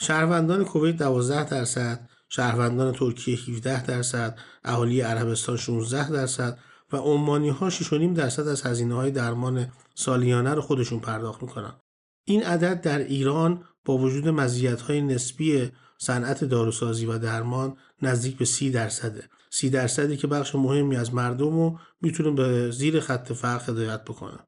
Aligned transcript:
شهروندان 0.00 0.64
کویت 0.64 0.96
12 0.96 1.44
درصد 1.44 2.08
شهروندان 2.28 2.92
ترکیه 2.92 3.38
17 3.38 3.84
درصد 3.84 4.38
اهالی 4.64 5.00
عربستان 5.00 5.56
16 5.56 6.10
درصد 6.10 6.58
و 6.92 6.96
عمانی 6.96 7.48
ها 7.48 7.70
6.5 7.70 8.16
درصد 8.16 8.48
از 8.48 8.62
هزینه 8.62 8.94
های 8.94 9.10
درمان 9.10 9.72
سالیانه 9.94 10.54
رو 10.54 10.60
خودشون 10.60 11.00
پرداخت 11.00 11.42
می‌کنن. 11.42 11.72
این 12.24 12.42
عدد 12.42 12.80
در 12.80 12.98
ایران 12.98 13.64
با 13.84 13.98
وجود 13.98 14.28
مزیت 14.28 14.80
های 14.80 15.02
نسبی 15.02 15.70
صنعت 15.98 16.44
داروسازی 16.44 17.06
و 17.06 17.18
درمان 17.18 17.76
نزدیک 18.02 18.36
به 18.36 18.44
30 18.44 18.70
درصده. 18.70 19.24
30 19.50 19.70
درصدی 19.70 20.16
که 20.16 20.26
بخش 20.26 20.54
مهمی 20.54 20.96
از 20.96 21.14
مردم 21.14 21.50
رو 21.50 21.78
می‌تونه 22.00 22.30
به 22.30 22.70
زیر 22.70 23.00
خط 23.00 23.32
فقر 23.32 23.70
هدایت 23.70 24.04
بکنن. 24.04 24.38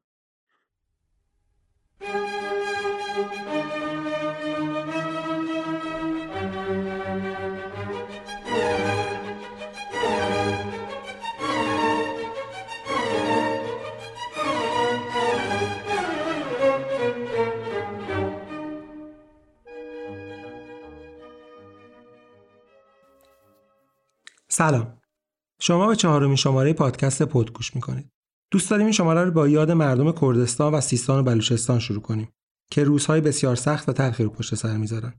سلام. 24.53 24.97
شما 25.61 25.87
به 25.87 25.95
چهارمین 25.95 26.35
شماره 26.35 26.73
پادکست 26.73 27.23
پود 27.23 27.53
گوش 27.53 27.75
می‌کنید. 27.75 28.11
دوست 28.51 28.69
داریم 28.69 28.85
این 28.85 28.93
شماره 28.93 29.23
رو 29.23 29.31
با 29.31 29.47
یاد 29.47 29.71
مردم 29.71 30.11
کردستان 30.11 30.73
و 30.73 30.81
سیستان 30.81 31.19
و 31.19 31.23
بلوچستان 31.23 31.79
شروع 31.79 32.01
کنیم 32.01 32.29
که 32.71 32.83
روزهای 32.83 33.21
بسیار 33.21 33.55
سخت 33.55 33.89
و 33.89 33.93
تلخی 33.93 34.23
رو 34.23 34.29
پشت 34.29 34.55
سر 34.55 34.77
می‌ذارن. 34.77 35.13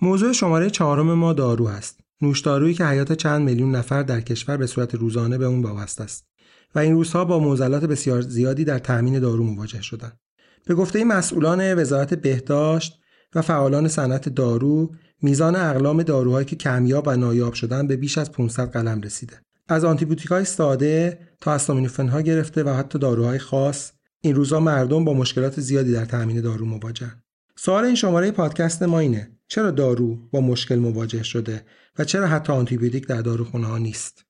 موضوع 0.00 0.32
شماره 0.32 0.70
چهارم 0.70 1.12
ما 1.12 1.32
دارو 1.32 1.68
هست. 1.68 2.00
نوشدارویی 2.22 2.74
که 2.74 2.84
حیات 2.84 3.12
چند 3.12 3.42
میلیون 3.42 3.76
نفر 3.76 4.02
در 4.02 4.20
کشور 4.20 4.56
به 4.56 4.66
صورت 4.66 4.94
روزانه 4.94 5.38
به 5.38 5.44
اون 5.44 5.62
وابسته 5.62 6.04
است 6.04 6.26
و 6.74 6.78
این 6.78 6.92
روزها 6.92 7.24
با 7.24 7.38
معضلات 7.38 7.84
بسیار 7.84 8.20
زیادی 8.20 8.64
در 8.64 8.78
تأمین 8.78 9.18
دارو 9.18 9.44
مواجه 9.44 9.82
شدند 9.82 10.20
به 10.66 10.74
گفته 10.74 11.04
مسئولان 11.04 11.78
وزارت 11.78 12.14
بهداشت 12.14 13.01
و 13.34 13.42
فعالان 13.42 13.88
صنعت 13.88 14.28
دارو 14.28 14.94
میزان 15.22 15.56
اقلام 15.56 16.02
داروهایی 16.02 16.44
که 16.44 16.56
کمیاب 16.56 17.04
و 17.06 17.16
نایاب 17.16 17.52
شدن 17.52 17.86
به 17.86 17.96
بیش 17.96 18.18
از 18.18 18.32
500 18.32 18.70
قلم 18.70 19.00
رسیده. 19.00 19.40
از 19.68 19.84
آنتیبیوتیک 19.84 20.30
های 20.30 20.44
ساده 20.44 21.18
تا 21.40 21.52
استامینوفن 21.52 22.08
ها 22.08 22.20
گرفته 22.20 22.62
و 22.62 22.68
حتی 22.68 22.98
داروهای 22.98 23.38
خاص 23.38 23.92
این 24.20 24.34
روزها 24.34 24.60
مردم 24.60 25.04
با 25.04 25.14
مشکلات 25.14 25.60
زیادی 25.60 25.92
در 25.92 26.04
تامین 26.04 26.40
دارو 26.40 26.66
مواجه. 26.66 27.12
سوال 27.56 27.84
این 27.84 27.94
شماره 27.94 28.30
پادکست 28.30 28.82
ما 28.82 28.98
اینه 28.98 29.30
چرا 29.48 29.70
دارو 29.70 30.16
با 30.30 30.40
مشکل 30.40 30.76
مواجه 30.76 31.22
شده 31.22 31.64
و 31.98 32.04
چرا 32.04 32.26
حتی 32.26 32.52
آنتیبیوتیک 32.52 33.06
در 33.06 33.22
داروخانه 33.22 33.66
ها 33.66 33.78
نیست؟ 33.78 34.24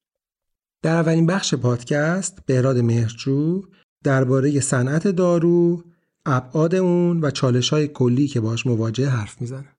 در 0.82 0.96
اولین 0.96 1.26
بخش 1.26 1.54
پادکست 1.54 2.38
بهراد 2.46 2.78
مهرجو 2.78 3.62
درباره 4.04 4.60
صنعت 4.60 5.08
دارو، 5.08 5.84
ابعاد 6.26 6.74
اون 6.74 7.20
و 7.20 7.30
چالش 7.30 7.70
های 7.70 7.88
کلی 7.88 8.28
که 8.28 8.40
باش 8.40 8.66
مواجه 8.66 9.08
حرف 9.08 9.40
می‌زنه. 9.40 9.76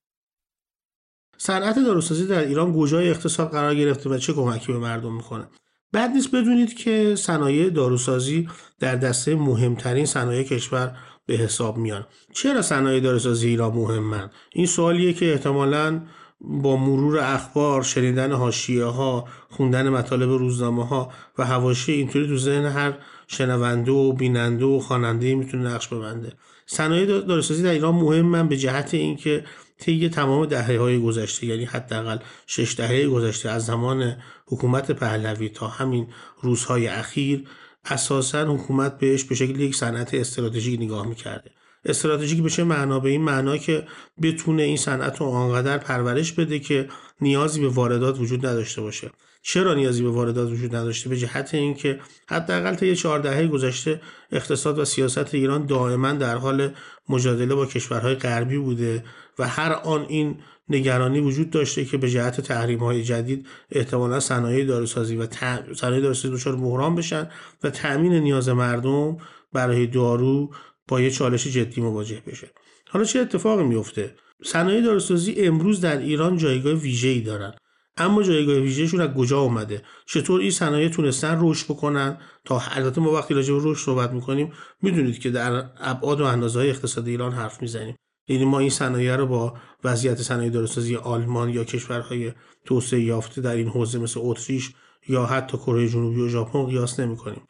صنعت 1.37 1.79
داروسازی 1.79 2.27
در 2.27 2.47
ایران 2.47 2.73
کجای 2.73 3.09
اقتصاد 3.09 3.51
قرار 3.51 3.75
گرفته 3.75 4.09
و 4.09 4.17
چه 4.17 4.33
کمکی 4.33 4.71
به 4.71 4.79
مردم 4.79 5.15
می‌کنه؟ 5.15 5.47
بعد 5.91 6.11
نیست 6.11 6.31
بدونید 6.35 6.73
که 6.73 7.15
صنایع 7.15 7.69
داروسازی 7.69 8.49
در 8.79 8.95
دسته 8.95 9.35
مهمترین 9.35 10.05
صنایع 10.05 10.43
کشور 10.43 10.97
به 11.25 11.33
حساب 11.33 11.77
میان. 11.77 12.07
چرا 12.33 12.61
صنایع 12.61 12.99
داروسازی 12.99 13.47
ایران 13.47 13.73
مهمن؟ 13.73 14.29
این 14.53 14.65
سوالیه 14.65 15.13
که 15.13 15.31
احتمالا 15.31 16.01
با 16.41 16.75
مرور 16.77 17.19
اخبار 17.19 17.83
شنیدن 17.83 18.31
حاشیه 18.31 18.85
ها 18.85 19.27
خوندن 19.49 19.89
مطالب 19.89 20.29
روزنامه 20.29 20.87
ها 20.87 21.11
و 21.37 21.45
حواشی 21.45 21.91
اینطوری 21.91 22.27
تو 22.27 22.37
ذهن 22.37 22.65
هر 22.65 22.93
شنونده 23.33 23.91
و 23.91 24.13
بیننده 24.13 24.65
و 24.65 24.79
خواننده 24.79 25.35
می‌تونه 25.35 25.69
نقش 25.69 25.87
ببنده. 25.87 26.33
صنایع 26.65 27.05
داروسازی 27.05 27.63
در 27.63 27.71
ایران 27.71 27.95
مهمن 27.95 28.47
به 28.47 28.57
جهت 28.57 28.93
اینکه 28.93 29.43
طی 29.79 30.09
تمام 30.09 30.45
دهه 30.45 30.77
های 30.77 30.99
گذشته 30.99 31.45
یعنی 31.45 31.65
حداقل 31.65 32.17
شش 32.47 32.75
دهه 32.77 33.07
گذشته 33.07 33.49
از 33.49 33.65
زمان 33.65 34.15
حکومت 34.47 34.91
پهلوی 34.91 35.49
تا 35.49 35.67
همین 35.67 36.07
روزهای 36.41 36.87
اخیر 36.87 37.47
اساسا 37.85 38.53
حکومت 38.53 38.97
بهش 38.97 39.23
به 39.23 39.35
شکل 39.35 39.59
یک 39.59 39.75
صنعت 39.75 40.13
استراتژیک 40.13 40.81
نگاه 40.81 41.07
می‌کرده. 41.07 41.51
استراتژیک 41.85 42.43
به 42.43 42.49
چه 42.49 42.63
معنا؟ 42.63 42.99
به 42.99 43.09
این 43.09 43.21
معنا 43.21 43.57
که 43.57 43.87
بتونه 44.21 44.63
این 44.63 44.77
صنعت 44.77 45.17
رو 45.17 45.25
آنقدر 45.25 45.77
پرورش 45.77 46.31
بده 46.31 46.59
که 46.59 46.89
نیازی 47.21 47.61
به 47.61 47.67
واردات 47.67 48.19
وجود 48.19 48.45
نداشته 48.45 48.81
باشه. 48.81 49.11
چرا 49.45 49.73
نیازی 49.73 50.03
به 50.03 50.09
واردات 50.09 50.51
وجود 50.51 50.75
نداشته؟ 50.75 51.09
به 51.09 51.17
جهت 51.17 51.53
اینکه 51.53 51.99
حداقل 52.27 52.75
طی 52.75 52.95
چهار 52.95 53.19
دهه 53.19 53.47
گذشته 53.47 54.01
اقتصاد 54.31 54.79
و 54.79 54.85
سیاست 54.85 55.35
ایران 55.35 55.65
دائما 55.65 56.11
در 56.11 56.35
حال 56.35 56.73
مجادله 57.09 57.55
با 57.55 57.65
کشورهای 57.65 58.15
غربی 58.15 58.57
بوده 58.57 59.03
و 59.39 59.47
هر 59.47 59.71
آن 59.71 60.05
این 60.09 60.35
نگرانی 60.69 61.19
وجود 61.19 61.49
داشته 61.49 61.85
که 61.85 61.97
به 61.97 62.09
جهت 62.09 62.41
تحریم 62.41 62.79
های 62.79 63.03
جدید 63.03 63.47
احتمالا 63.71 64.19
صنایع 64.19 64.65
داروسازی 64.65 65.15
و 65.15 65.27
صنایع 65.75 66.01
داروسازی 66.01 66.35
دچار 66.35 66.55
بحران 66.55 66.95
بشن 66.95 67.29
و 67.63 67.69
تأمین 67.69 68.13
نیاز 68.13 68.49
مردم 68.49 69.17
برای 69.53 69.87
دارو 69.87 70.53
با 70.87 71.01
یه 71.01 71.11
چالش 71.11 71.47
جدی 71.47 71.81
مواجه 71.81 72.21
بشه. 72.27 72.51
حالا 72.89 73.05
چه 73.05 73.19
اتفاقی 73.19 73.63
میفته 73.63 74.15
صنایع 74.43 74.81
داروسازی 74.81 75.35
امروز 75.37 75.81
در 75.81 75.97
ایران 75.97 76.37
جایگاه 76.37 76.73
ویژه‌ای 76.73 77.21
دارن. 77.21 77.53
اما 77.97 78.23
جایگاه 78.23 78.55
ویژهشون 78.55 79.01
از 79.01 79.09
کجا 79.17 79.39
اومده؟ 79.39 79.81
چطور 80.05 80.41
این 80.41 80.51
صنایع 80.51 80.89
تونستن 80.89 81.37
رشد 81.41 81.65
بکنن؟ 81.65 82.17
تا 82.45 82.61
البته 82.71 83.01
ما 83.01 83.11
وقتی 83.11 83.33
راجع 83.33 83.53
به 83.53 83.59
رشد 83.63 83.85
صحبت 83.85 84.11
می‌کنیم 84.11 84.53
می‌دونید 84.81 85.19
که 85.19 85.29
در 85.29 85.69
ابعاد 85.77 86.21
و 86.21 86.25
اندازه 86.25 86.59
های 86.59 86.69
اقتصاد 86.69 87.07
ایران 87.07 87.31
حرف 87.31 87.61
می‌زنیم. 87.61 87.95
یعنی 88.27 88.45
ما 88.45 88.59
این 88.59 88.69
صنایع 88.69 89.15
رو 89.15 89.27
با 89.27 89.57
وضعیت 89.83 90.21
صنایع 90.21 90.49
داروسازی 90.49 90.95
آلمان 90.95 91.49
یا 91.49 91.63
کشورهای 91.63 92.31
توسعه 92.65 93.01
یافته 93.01 93.41
در 93.41 93.55
این 93.55 93.67
حوزه 93.67 93.99
مثل 93.99 94.19
اتریش 94.23 94.71
یا 95.07 95.25
حتی 95.25 95.57
کره 95.57 95.89
جنوبی 95.89 96.21
و 96.21 96.27
ژاپن 96.27 96.65
قیاس 96.65 96.99
نمی‌کنیم. 96.99 97.47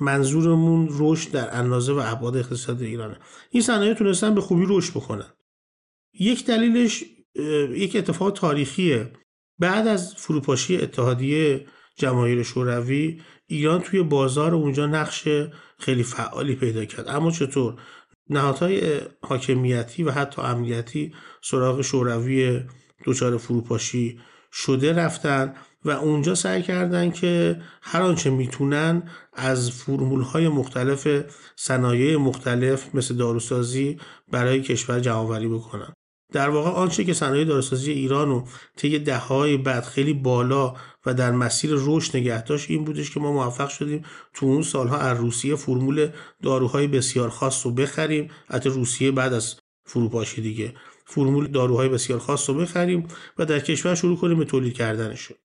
منظورمون 0.00 0.88
رشد 0.98 1.30
در 1.30 1.56
اندازه 1.56 1.92
و 1.92 2.02
ابعاد 2.04 2.36
اقتصاد 2.36 2.82
ایرانه. 2.82 3.16
این 3.50 3.62
صنایع 3.62 3.94
تونستن 3.94 4.34
به 4.34 4.40
خوبی 4.40 4.64
رشد 4.68 4.90
بکنن. 4.90 5.32
یک 6.20 6.46
دلیلش 6.46 7.04
یک 7.70 7.96
اتفاق 7.96 8.30
تاریخیه. 8.30 9.12
بعد 9.58 9.86
از 9.86 10.14
فروپاشی 10.14 10.76
اتحادیه 10.76 11.66
جماهیر 11.96 12.42
شوروی 12.42 13.22
ایران 13.46 13.80
توی 13.80 14.02
بازار 14.02 14.54
اونجا 14.54 14.86
نقش 14.86 15.28
خیلی 15.78 16.02
فعالی 16.02 16.54
پیدا 16.54 16.84
کرد. 16.84 17.08
اما 17.08 17.30
چطور؟ 17.30 17.74
نهادهای 18.30 19.00
حاکمیتی 19.22 20.02
و 20.02 20.10
حتی 20.10 20.42
امنیتی 20.42 21.14
سراغ 21.42 21.80
شوروی 21.80 22.60
دچار 23.04 23.36
فروپاشی 23.36 24.20
شده 24.52 24.92
رفتن 24.92 25.54
و 25.84 25.90
اونجا 25.90 26.34
سعی 26.34 26.62
کردن 26.62 27.10
که 27.10 27.62
هر 27.82 28.02
آنچه 28.02 28.30
می‌تونن 28.30 29.10
از 29.32 29.70
فرمول 29.70 30.22
های 30.22 30.48
مختلف 30.48 31.08
صنایع 31.56 32.16
مختلف 32.16 32.94
مثل 32.94 33.16
داروسازی 33.16 34.00
برای 34.32 34.62
کشور 34.62 35.00
جمعآوری 35.00 35.48
بکنن. 35.48 35.92
در 36.32 36.48
واقع 36.48 36.70
آنچه 36.70 37.04
که 37.04 37.12
صنایع 37.12 37.44
داروسازی 37.44 37.92
ایران 37.92 38.28
رو 38.28 38.44
طی 38.76 38.98
دههای 38.98 39.56
بعد 39.56 39.84
خیلی 39.84 40.12
بالا 40.12 40.74
و 41.06 41.14
در 41.14 41.32
مسیر 41.32 41.70
رشد 41.74 42.16
نگه 42.16 42.42
داشت 42.42 42.70
این 42.70 42.84
بودش 42.84 43.10
که 43.10 43.20
ما 43.20 43.32
موفق 43.32 43.68
شدیم 43.68 44.04
تو 44.34 44.46
اون 44.46 44.62
سالها 44.62 44.96
از 44.96 45.18
روسیه 45.18 45.56
فرمول 45.56 46.10
داروهای 46.42 46.86
بسیار 46.86 47.28
خاص 47.28 47.66
رو 47.66 47.72
بخریم. 47.72 48.30
حتی 48.48 48.68
روسیه 48.68 49.10
بعد 49.10 49.32
از 49.32 49.56
فروپاشی 49.84 50.42
دیگه 50.42 50.74
فرمول 51.06 51.46
داروهای 51.46 51.88
بسیار 51.88 52.18
خاص 52.18 52.50
رو 52.50 52.56
بخریم 52.56 53.08
و 53.38 53.44
در 53.44 53.60
کشور 53.60 53.94
شروع 53.94 54.16
کنیم 54.18 54.38
به 54.38 54.44
تولید 54.44 54.74
کردنشون. 54.74 55.36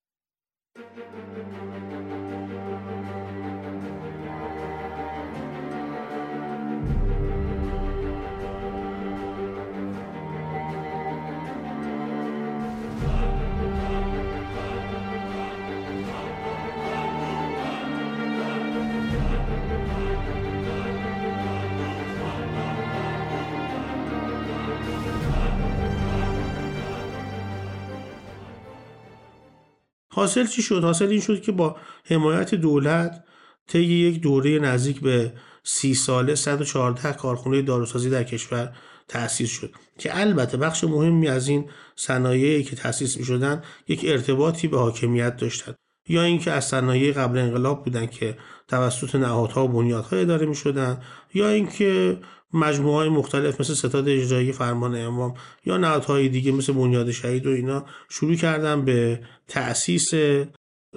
حاصل 30.21 30.47
چی 30.47 30.62
شد؟ 30.62 30.83
حاصل 30.83 31.07
این 31.07 31.21
شد 31.21 31.41
که 31.41 31.51
با 31.51 31.75
حمایت 32.06 32.56
دولت 32.56 33.23
طی 33.68 33.83
یک 33.83 34.21
دوره 34.21 34.59
نزدیک 34.59 35.00
به 35.00 35.33
سی 35.63 35.94
ساله 35.94 36.35
114 36.35 37.13
کارخونه 37.13 37.62
داروسازی 37.62 38.09
در 38.09 38.23
کشور 38.23 38.75
تأسیس 39.07 39.50
شد 39.50 39.73
که 40.00 40.19
البته 40.19 40.57
بخش 40.57 40.83
مهمی 40.83 41.27
از 41.27 41.47
این 41.47 41.69
صنایعی 41.95 42.63
که 42.63 42.75
تأسیس 42.75 43.18
می 43.18 43.25
شدن 43.25 43.63
یک 43.88 44.06
ارتباطی 44.07 44.68
به 44.68 44.79
حاکمیت 44.79 45.38
داشتند 45.38 45.75
یا 46.07 46.23
اینکه 46.23 46.51
از 46.51 46.65
صنایع 46.65 47.13
قبل 47.13 47.38
انقلاب 47.38 47.83
بودن 47.83 48.06
که 48.06 48.38
توسط 48.68 49.15
نهادها 49.15 49.65
و 49.65 49.68
بنیادها 49.68 50.18
اداره 50.18 50.45
می 50.45 50.56
شدن 50.56 51.01
یا 51.33 51.50
اینکه 51.50 52.18
مجموعه 52.53 52.95
های 52.95 53.09
مختلف 53.09 53.62
مثل 53.62 53.74
ستاد 53.74 54.09
اجرایی 54.09 54.51
فرمان 54.51 54.95
امام 54.95 55.33
یا 55.65 55.77
نهادهای 55.77 56.30
دیگه 56.30 56.51
مثل 56.51 56.74
بنیاد 56.74 57.12
شهید 57.12 57.48
و 57.48 57.50
اینا 57.50 57.86
شروع 58.09 58.36
کردن 58.36 58.86
به 58.86 59.21
تأسیس 59.48 60.13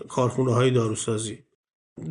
کارخونه 0.08 0.52
های 0.52 0.70
داروسازی. 0.70 1.38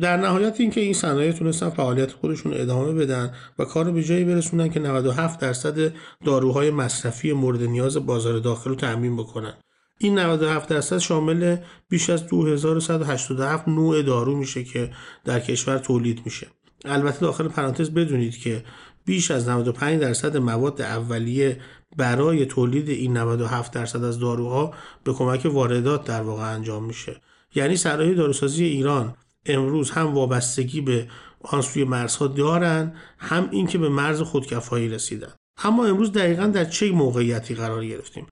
در 0.00 0.16
نهایت 0.16 0.60
اینکه 0.60 0.80
این 0.80 0.94
صنایع 0.94 1.32
تونستن 1.32 1.70
فعالیت 1.70 2.12
خودشون 2.12 2.54
ادامه 2.54 2.92
بدن 2.92 3.34
و 3.58 3.64
کار 3.64 3.90
به 3.90 4.02
جایی 4.02 4.24
برسونن 4.24 4.70
که 4.70 4.80
97 4.80 5.40
درصد 5.40 5.92
داروهای 6.24 6.70
مصرفی 6.70 7.32
مورد 7.32 7.62
نیاز 7.62 8.06
بازار 8.06 8.38
داخل 8.38 8.70
رو 8.70 8.76
تأمین 8.76 9.16
بکنن. 9.16 9.54
این 9.98 10.18
97 10.18 10.68
درصد 10.68 10.98
شامل 10.98 11.56
بیش 11.88 12.10
از 12.10 12.26
2187 12.26 13.68
نوع 13.68 14.02
دارو 14.02 14.36
میشه 14.36 14.64
که 14.64 14.90
در 15.24 15.40
کشور 15.40 15.78
تولید 15.78 16.22
میشه. 16.24 16.46
البته 16.84 17.20
داخل 17.20 17.48
پرانتز 17.48 17.90
بدونید 17.90 18.36
که 18.36 18.64
بیش 19.04 19.30
از 19.30 19.48
95 19.48 20.00
درصد 20.00 20.36
مواد 20.36 20.82
اولیه 20.82 21.60
برای 21.96 22.46
تولید 22.46 22.88
این 22.88 23.16
97 23.16 23.72
درصد 23.72 24.04
از 24.04 24.18
داروها 24.18 24.74
به 25.04 25.12
کمک 25.12 25.46
واردات 25.52 26.04
در 26.04 26.22
واقع 26.22 26.54
انجام 26.54 26.84
میشه. 26.84 27.20
یعنی 27.54 27.76
صنایع 27.76 28.14
داروسازی 28.14 28.64
ایران 28.64 29.14
امروز 29.46 29.90
هم 29.90 30.14
وابستگی 30.14 30.80
به 30.80 31.08
آن 31.42 31.62
سوی 31.62 31.84
مرزها 31.84 32.26
دارن 32.26 32.92
هم 33.18 33.48
اینکه 33.50 33.78
به 33.78 33.88
مرز 33.88 34.22
خودکفایی 34.22 34.88
رسیدن. 34.88 35.32
اما 35.64 35.86
امروز 35.86 36.12
دقیقا 36.12 36.46
در 36.46 36.64
چه 36.64 36.92
موقعیتی 36.92 37.54
قرار 37.54 37.84
گرفتیم؟ 37.84 38.26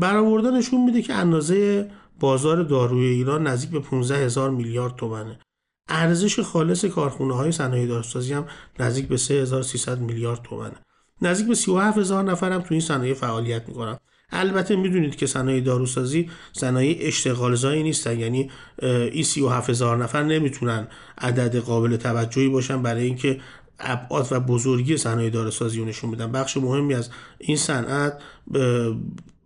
برآوردا 0.00 0.50
نشون 0.50 0.84
میده 0.84 1.02
که 1.02 1.14
اندازه 1.14 1.90
بازار 2.20 2.62
داروی 2.62 3.06
ایران 3.06 3.46
نزدیک 3.46 3.70
به 3.70 3.80
15 3.80 4.16
هزار 4.16 4.50
میلیارد 4.50 4.96
تومنه. 4.96 5.38
ارزش 5.88 6.40
خالص 6.40 6.84
کارخونه 6.84 7.34
های 7.36 7.52
صنایع 7.52 7.86
داروسازی 7.86 8.32
هم 8.32 8.46
نزدیک 8.78 9.08
به 9.08 9.16
3300 9.16 10.00
میلیارد 10.00 10.42
تومنه. 10.42 10.76
نزدیک 11.22 11.48
به 11.48 11.54
37 11.54 11.98
هزار 11.98 12.24
نفر 12.24 12.52
هم 12.52 12.60
تو 12.60 12.66
این 12.70 12.80
صنایع 12.80 13.14
فعالیت 13.14 13.68
می‌کنن. 13.68 13.98
البته 14.30 14.76
می‌دونید 14.76 15.16
که 15.16 15.26
صنایع 15.26 15.60
داروسازی 15.60 16.30
صنایع 16.52 16.96
اشتغالزایی 17.00 17.82
نیستن. 17.82 18.18
یعنی 18.18 18.50
این 18.82 19.24
37 19.24 19.70
هزار 19.70 19.96
نفر 19.96 20.22
نمی‌تونن 20.22 20.88
عدد 21.18 21.56
قابل 21.56 21.96
توجهی 21.96 22.48
باشن 22.48 22.82
برای 22.82 23.04
اینکه 23.04 23.40
ابعاد 23.80 24.28
و 24.30 24.40
بزرگی 24.40 24.96
صنایع 24.96 25.30
داروسازی 25.30 25.78
رو 25.78 25.84
نشون 25.84 26.10
بدن. 26.10 26.32
بخش 26.32 26.56
مهمی 26.56 26.94
از 26.94 27.10
این 27.38 27.56
صنعت 27.56 28.22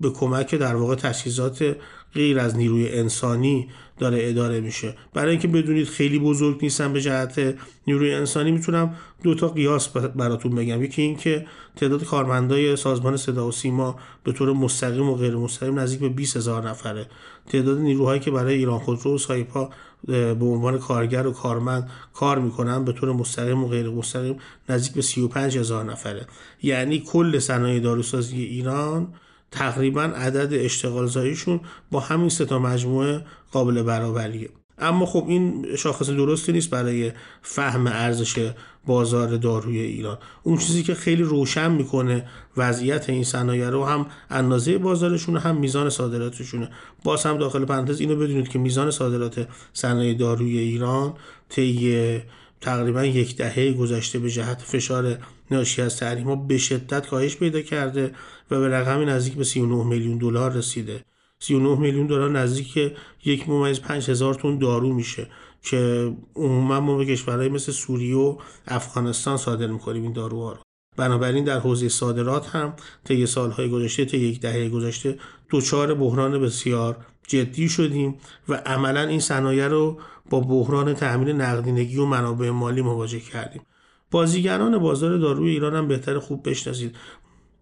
به 0.01 0.11
کمک 0.11 0.55
در 0.55 0.77
واقع 0.77 0.95
تجهیزات 0.95 1.77
غیر 2.15 2.39
از 2.39 2.57
نیروی 2.57 2.89
انسانی 2.89 3.69
داره 4.03 4.19
اداره 4.21 4.61
میشه. 4.61 4.95
برای 5.15 5.31
اینکه 5.31 5.49
بدونید 5.49 5.89
خیلی 5.89 6.19
بزرگ 6.19 6.59
نیستن 6.63 6.93
به 6.93 7.01
جهت 7.01 7.55
نیروی 7.87 8.15
انسانی 8.15 8.51
می‌تونم 8.53 8.95
دو 9.23 9.35
تا 9.35 9.49
قیاس 9.49 9.89
براتون 9.89 10.55
بگم. 10.55 10.83
یکی 10.83 11.03
اینکه 11.03 11.47
تعداد 11.77 12.05
کارمندای 12.05 12.77
سازمان 12.77 13.17
صدا 13.17 13.49
و 13.49 13.53
سیما 13.53 13.97
به 14.25 14.33
طور 14.33 14.53
مستقیم 14.53 15.09
و 15.09 15.15
غیر 15.15 15.37
مستقیم 15.37 15.79
نزدیک 15.79 16.01
به 16.01 16.09
20 16.09 16.37
هزار 16.37 16.69
نفره. 16.69 17.07
تعداد 17.49 17.79
نیروهایی 17.79 18.21
که 18.21 18.31
برای 18.31 18.55
ایران 18.55 18.79
خودرو 18.79 19.15
و 19.15 19.19
سایپا 19.19 19.71
به 20.09 20.45
عنوان 20.45 20.79
کارگر 20.79 21.27
و 21.27 21.33
کارمند 21.33 21.91
کار 22.15 22.39
می‌کنن 22.39 22.85
به 22.85 22.93
طور 22.93 23.13
مستقیم 23.13 23.65
و 23.65 23.69
غیر 23.69 23.89
مستقیم 23.89 24.37
نزدیک 24.69 24.95
به 24.95 25.03
35 25.03 25.59
هزار 25.59 25.85
نفره. 25.85 26.27
یعنی 26.63 26.99
کل 27.07 27.39
صنایع 27.39 27.81
داروسازی 27.81 28.43
ایران 28.43 29.15
تقریبا 29.53 30.03
عدد 30.03 30.65
اشتغال 30.65 31.07
زاییشون 31.07 31.61
با 31.91 32.01
همین 32.01 32.29
سه 32.29 32.45
تا 32.45 32.59
مجموعه 32.59 33.25
قابل 33.53 33.83
برابریه. 33.83 34.49
اما 34.79 35.07
خب 35.07 35.25
این 35.29 35.67
شاخص 35.77 36.11
درستی 36.11 36.53
نیست 36.53 36.71
برای 36.71 37.13
فهم 37.43 37.87
ارزش 37.87 38.53
بازار 38.87 39.37
داروی 39.37 39.79
ایران. 39.79 40.19
اون 40.43 40.59
چیزی 40.59 40.83
که 40.83 40.95
خیلی 40.95 41.23
روشن 41.23 41.71
می‌کنه 41.71 42.29
وضعیت 42.57 43.11
این 43.11 43.25
صنایع 43.25 43.71
رو 43.71 43.85
هم 43.85 44.07
اندازه 44.31 44.79
بازارشون 44.79 45.37
هم 45.37 45.57
میزان 45.57 45.91
صادراتشونه. 45.91 46.69
باز 47.05 47.27
هم 47.27 47.39
داخل 47.39 47.65
پرانتز 47.65 48.01
اینو 48.01 48.17
بدونید 48.17 48.49
که 48.49 48.59
میزان 48.59 48.91
صادرات 48.91 49.49
صنایع 49.73 50.15
داروی 50.15 50.59
ایران 50.59 51.15
طی 51.49 52.21
تقریبا 52.61 53.05
یک 53.05 53.37
دهه 53.37 53.73
گذشته 53.73 54.19
به 54.19 54.31
جهت 54.31 54.61
فشار 54.61 55.19
ناشی 55.53 55.83
از 55.83 55.97
تحریم 55.97 56.27
ها 56.27 56.37
به 56.37 56.59
شدت 56.59 57.07
کاهش 57.07 57.37
پیدا 57.37 57.61
کرده 57.61 58.15
و 58.51 58.61
به 58.61 58.69
رقمی 58.69 59.05
نزدیک 59.05 59.35
به 59.35 59.45
39 59.45 59.85
میلیون 59.85 60.19
دلار 60.19 60.53
رسیده. 60.53 61.05
39 61.39 61.79
میلیون 61.79 62.07
دلار 62.07 62.31
نزدیک 62.31 62.93
یک 63.25 63.49
ممیز 63.49 63.81
5 63.81 64.11
هزار 64.11 64.35
تن 64.35 64.59
دارو 64.59 64.95
میشه 64.95 65.27
که 65.63 66.13
عموما 66.37 66.81
ما 66.81 66.97
به 66.97 67.07
کشورهای 67.07 67.49
مثل 67.49 67.73
سوریه 67.73 68.17
و 68.17 68.37
افغانستان 68.67 69.37
صادر 69.37 69.67
می‌کنیم 69.67 70.03
این 70.03 70.13
داروها 70.13 70.53
رو. 70.53 70.59
بنابراین 70.97 71.45
در 71.45 71.59
حوزه 71.59 71.89
صادرات 71.89 72.49
هم 72.49 72.75
طی 73.05 73.27
سالهای 73.27 73.71
گذشته 73.71 74.05
طی 74.05 74.19
یک 74.19 74.41
دهه 74.41 74.69
گذشته 74.69 75.19
دچار 75.51 75.95
بحران 75.95 76.41
بسیار 76.41 76.97
جدی 77.29 77.69
شدیم 77.69 78.15
و 78.49 78.55
عملا 78.55 79.01
این 79.01 79.21
صنایع 79.21 79.69
رو 79.69 80.01
با 80.31 80.41
بحران 80.41 80.95
تأمین 80.95 81.41
نقدینگی 81.41 81.97
و 81.97 82.05
منابع 82.05 82.51
مالی 82.51 82.83
مواجه 82.83 83.21
کردیم. 83.21 83.63
بازیگران 84.13 84.79
بازار 84.79 85.17
داروی 85.17 85.51
ایران 85.51 85.75
هم 85.75 85.89
بهتر 85.89 86.19
خوب 86.19 86.49
بشناسید. 86.51 86.97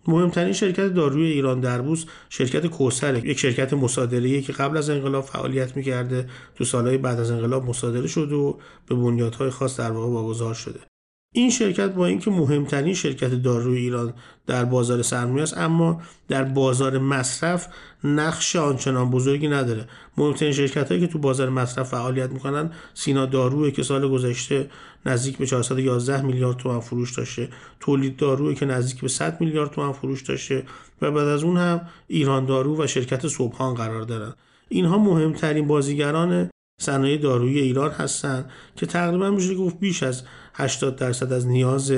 مهمترین 0.08 0.52
شرکت 0.52 0.94
داروی 0.94 1.26
ایران 1.26 1.60
دربوس 1.60 2.04
شرکت 2.28 2.66
کوسر 2.66 3.24
یک 3.26 3.38
شرکت 3.38 3.72
مصادره 3.72 4.40
که 4.40 4.52
قبل 4.52 4.76
از 4.76 4.90
انقلاب 4.90 5.24
فعالیت 5.24 5.76
می‌کرده 5.76 6.26
تو 6.54 6.64
سالهای 6.64 6.98
بعد 6.98 7.20
از 7.20 7.30
انقلاب 7.30 7.64
مصادره 7.64 8.06
شده 8.06 8.34
و 8.34 8.54
به 8.86 8.94
بنیادهای 8.94 9.50
خاص 9.50 9.80
در 9.80 9.90
واقع 9.90 10.08
واگذار 10.08 10.54
شده. 10.54 10.89
این 11.32 11.50
شرکت 11.50 11.94
با 11.94 12.06
اینکه 12.06 12.30
مهمترین 12.30 12.94
شرکت 12.94 13.34
داروی 13.34 13.78
ایران 13.78 14.14
در 14.46 14.64
بازار 14.64 15.02
سرمایه 15.02 15.42
است 15.42 15.58
اما 15.58 16.02
در 16.28 16.44
بازار 16.44 16.98
مصرف 16.98 17.68
نقش 18.04 18.56
آنچنان 18.56 19.10
بزرگی 19.10 19.48
نداره. 19.48 19.88
مهمترین 20.16 20.52
شرکت 20.52 20.88
هایی 20.88 21.00
که 21.00 21.06
تو 21.06 21.18
بازار 21.18 21.48
مصرف 21.48 21.88
فعالیت 21.88 22.30
می‌کنن 22.30 22.70
سینا 22.94 23.26
داروی 23.26 23.72
که 23.72 23.82
سال 23.82 24.08
گذشته 24.08 24.70
نزدیک 25.06 25.38
به 25.38 25.46
411 25.46 26.22
میلیارد 26.22 26.56
تومان 26.56 26.80
فروش 26.80 27.16
داشته 27.16 27.48
تولید 27.80 28.16
داروی 28.16 28.54
که 28.54 28.66
نزدیک 28.66 29.00
به 29.00 29.08
100 29.08 29.40
میلیارد 29.40 29.70
تومان 29.70 29.92
فروش 29.92 30.22
داشته 30.22 30.66
و 31.02 31.10
بعد 31.10 31.28
از 31.28 31.44
اون 31.44 31.56
هم 31.56 31.80
ایران 32.08 32.46
دارو 32.46 32.82
و 32.82 32.86
شرکت 32.86 33.28
صبحان 33.28 33.74
قرار 33.74 34.02
دارن. 34.02 34.34
اینها 34.68 34.98
مهمترین 34.98 35.66
بازیگران 35.66 36.50
صنایع 36.80 37.16
دارویی 37.16 37.60
ایران 37.60 37.90
هستند 37.90 38.50
که 38.76 38.86
تقریبا 38.86 39.30
میشه 39.30 39.54
گفت 39.54 39.80
بیش 39.80 40.02
از 40.02 40.22
80 40.54 40.96
درصد 40.96 41.32
از 41.32 41.46
نیاز 41.46 41.92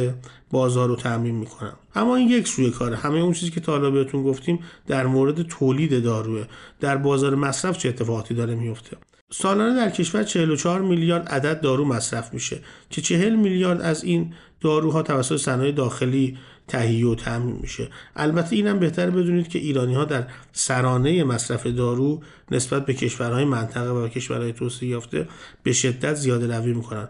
بازار 0.50 0.88
رو 0.88 0.96
تعمین 0.96 1.34
می‌کنن 1.34 1.72
اما 1.94 2.16
این 2.16 2.28
یک 2.28 2.48
سوی 2.48 2.70
کاره. 2.70 2.96
همه 2.96 3.18
اون 3.18 3.32
چیزی 3.32 3.50
که 3.50 3.60
تا 3.60 3.72
حالا 3.72 3.90
بهتون 3.90 4.22
گفتیم 4.22 4.58
در 4.86 5.06
مورد 5.06 5.42
تولید 5.42 6.02
داروه. 6.02 6.44
در 6.80 6.96
بازار 6.96 7.34
مصرف 7.34 7.78
چه 7.78 7.88
اتفاقاتی 7.88 8.34
داره 8.34 8.54
میفته 8.54 8.96
سالانه 9.32 9.76
در 9.76 9.90
کشور 9.90 10.22
44 10.22 10.80
میلیارد 10.80 11.28
عدد 11.28 11.60
دارو 11.60 11.84
مصرف 11.84 12.34
میشه 12.34 12.60
که 12.90 13.00
40 13.00 13.34
میلیارد 13.36 13.80
از 13.80 14.04
این 14.04 14.32
داروها 14.60 15.02
توسط 15.02 15.36
صنایع 15.36 15.72
داخلی 15.72 16.38
تهیه 16.68 17.06
و 17.06 17.14
تامین 17.14 17.56
میشه. 17.60 17.88
البته 18.16 18.56
اینم 18.56 18.78
بهتر 18.78 19.10
بدونید 19.10 19.48
که 19.48 19.58
ایرانی 19.58 19.94
ها 19.94 20.04
در 20.04 20.26
سرانه 20.52 21.24
مصرف 21.24 21.66
دارو 21.66 22.22
نسبت 22.50 22.86
به 22.86 22.94
کشورهای 22.94 23.44
منطقه 23.44 23.90
و 23.90 24.08
کشورهای 24.08 24.52
توسعه 24.52 24.88
یافته 24.88 25.28
به 25.62 25.72
شدت 25.72 26.14
زیاده 26.14 26.56
روی 26.58 26.72
می‌کنن. 26.72 27.08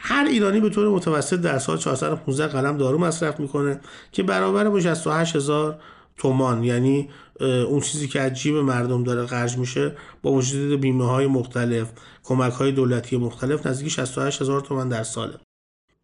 هر 0.00 0.26
ایرانی 0.30 0.60
به 0.60 0.70
طور 0.70 0.88
متوسط 0.88 1.40
در 1.40 1.58
سال 1.58 1.78
415 1.78 2.46
قلم 2.46 2.76
دارو 2.76 2.98
مصرف 2.98 3.40
می‌کنه 3.40 3.80
که 4.12 4.22
برابر 4.22 4.68
با 4.68 4.80
68 4.80 5.36
هزار 5.36 5.78
تومان 6.16 6.64
یعنی 6.64 7.08
اون 7.40 7.80
چیزی 7.80 8.08
که 8.08 8.20
از 8.20 8.32
جیب 8.32 8.56
مردم 8.56 9.04
داره 9.04 9.26
خرج 9.26 9.58
میشه 9.58 9.96
با 10.22 10.32
وجود 10.32 10.80
بیمه 10.80 11.06
های 11.06 11.26
مختلف 11.26 11.92
کمک 12.24 12.52
های 12.52 12.72
دولتی 12.72 13.16
مختلف 13.16 13.66
نزدیک 13.66 13.88
68 13.88 14.42
هزار 14.42 14.60
تومان 14.60 14.88
در 14.88 15.02
ساله. 15.02 15.38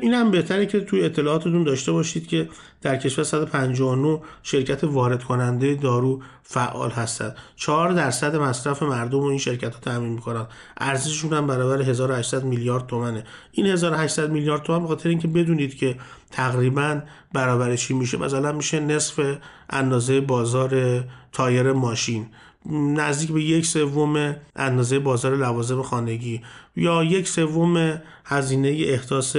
این 0.00 0.14
هم 0.14 0.30
بهتره 0.30 0.66
که 0.66 0.80
توی 0.80 1.04
اطلاعاتتون 1.04 1.64
داشته 1.64 1.92
باشید 1.92 2.26
که 2.26 2.48
در 2.82 2.96
کشور 2.96 3.24
159 3.24 4.20
شرکت 4.42 4.84
وارد 4.84 5.24
کننده 5.24 5.74
دارو 5.74 6.22
فعال 6.42 6.90
هستند 6.90 7.36
4 7.56 7.92
درصد 7.92 8.36
مصرف 8.36 8.82
مردم 8.82 9.18
و 9.18 9.24
این 9.24 9.38
شرکت 9.38 9.74
ها 9.74 9.80
تامین 9.80 10.12
می‌کنن. 10.12 10.46
ارزششون 10.76 11.32
هم 11.32 11.46
برابر 11.46 11.82
1800 11.82 12.44
میلیارد 12.44 12.86
تومنه. 12.86 13.24
این 13.52 13.66
1800 13.66 14.30
میلیارد 14.30 14.62
تومن 14.62 14.82
به 14.82 14.88
خاطر 14.88 15.08
اینکه 15.08 15.28
بدونید 15.28 15.76
که 15.76 15.96
تقریبا 16.30 17.00
برابر 17.32 17.76
چی 17.76 17.94
میشه. 17.94 18.18
مثلا 18.18 18.52
میشه 18.52 18.80
نصف 18.80 19.36
اندازه 19.70 20.20
بازار 20.20 21.04
تایر 21.32 21.72
ماشین. 21.72 22.26
نزدیک 22.70 23.32
به 23.32 23.42
یک 23.42 23.66
سوم 23.66 24.36
اندازه 24.56 24.98
بازار 24.98 25.36
لوازم 25.36 25.82
خانگی. 25.82 26.42
یا 26.76 27.04
یک 27.04 27.28
سوم 27.28 28.00
هزینه 28.24 28.68
احداث 28.68 29.36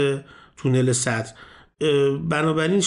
تونل 0.65 0.91
سطح. 0.91 1.33
بنابراین 2.29 2.83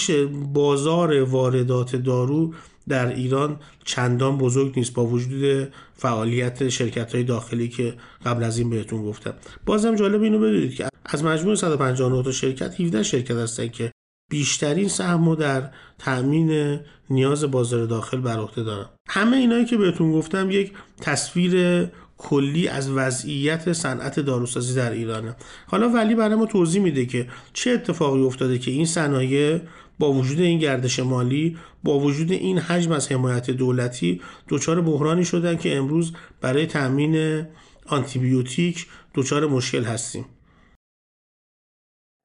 بازار 0.53 1.23
واردات 1.23 1.97
دارو 1.97 2.55
در 2.89 3.15
ایران 3.15 3.61
چندان 3.85 4.39
بزرگ 4.39 4.73
نیست 4.77 4.95
با 4.95 5.07
وجود 5.07 5.73
فعالیت 5.95 6.69
شرکت 6.69 7.15
های 7.15 7.25
داخلی 7.25 7.69
که 7.69 7.95
قبل 8.27 8.45
از 8.45 8.59
این 8.59 8.71
بهتون 8.71 9.03
گفتم. 9.03 9.35
بازم 9.67 9.97
جالب 9.97 10.23
اینو 10.23 10.39
بدونید 10.39 10.75
که 10.75 10.89
از 11.07 11.25
مجموع 11.25 11.55
159 11.55 12.23
تا 12.23 12.33
شرکت 12.33 12.81
17 12.81 13.03
شرکت 13.03 13.35
هستن 13.35 13.69
که 13.69 13.93
بیشترین 14.31 14.89
سهم 14.89 15.35
در 15.35 15.71
تأمین 15.99 16.81
نیاز 17.11 17.45
بازار 17.45 17.87
داخل 17.87 18.21
بر 18.21 18.39
عهده 18.39 18.63
دارن. 18.63 18.87
همه 19.09 19.37
اینایی 19.37 19.65
که 19.65 19.77
بهتون 19.77 20.13
گفتم 20.13 20.51
یک 20.51 20.73
تصویر 21.01 21.85
کلی 22.19 22.69
از 22.69 22.91
وضعیت 22.91 23.73
صنعت 23.73 24.21
داروسازی 24.21 24.75
در 24.75 24.91
ایرانه. 24.91 25.37
حالا 25.67 25.89
ولی 25.89 26.15
برای 26.15 26.35
ما 26.35 26.47
توضیح 26.47 26.83
میده 26.83 27.07
که 27.07 27.29
چه 27.53 27.71
اتفاقی 27.71 28.23
افتاده 28.23 28.59
که 28.59 28.71
این 28.71 28.87
صنایع 28.87 29.61
با 29.99 30.13
وجود 30.13 30.41
این 30.41 30.59
گردش 30.59 31.01
مالی 31.01 31.57
با 31.85 31.99
وجود 31.99 32.33
این 32.33 32.59
حجم 32.59 32.93
از 32.93 33.13
حمایت 33.13 33.51
دولتی 33.51 34.21
دچار 34.49 34.81
بحرانی 34.81 35.25
شدن 35.25 35.57
که 35.57 35.77
امروز 35.77 36.13
برای 36.41 36.67
تامین 36.67 37.47
آنتیبیوتیک 37.87 38.87
دچار 39.15 39.47
مشکل 39.47 39.85
هستیم. 39.85 40.25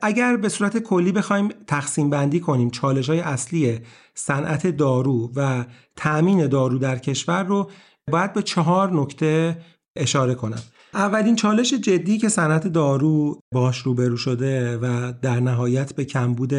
اگر 0.06 0.38
به 0.38 0.50
صورت 0.50 0.78
کلی 0.78 1.12
بخوایم 1.12 1.50
تقسیم 1.68 2.10
بندی 2.10 2.40
کنیم 2.40 2.70
چالش 2.70 3.10
های 3.10 3.20
اصلی 3.20 3.80
صنعت 4.16 4.68
دارو 4.68 5.32
و 5.36 5.66
تأمین 5.96 6.48
دارو 6.48 6.78
در 6.78 6.98
کشور 6.98 7.44
رو 7.44 7.72
باید 8.12 8.34
به 8.34 8.42
چهار 8.42 8.92
نکته 8.92 9.58
اشاره 9.96 10.36
کنم. 10.36 10.62
اولین 10.94 11.36
چالش 11.36 11.74
جدی 11.74 12.18
که 12.18 12.30
صنعت 12.30 12.68
دارو 12.68 13.40
باش 13.52 13.78
روبرو 13.78 14.18
شده 14.18 14.78
و 14.78 15.14
در 15.22 15.40
نهایت 15.40 15.96
به 15.96 16.06
کمبود 16.06 16.54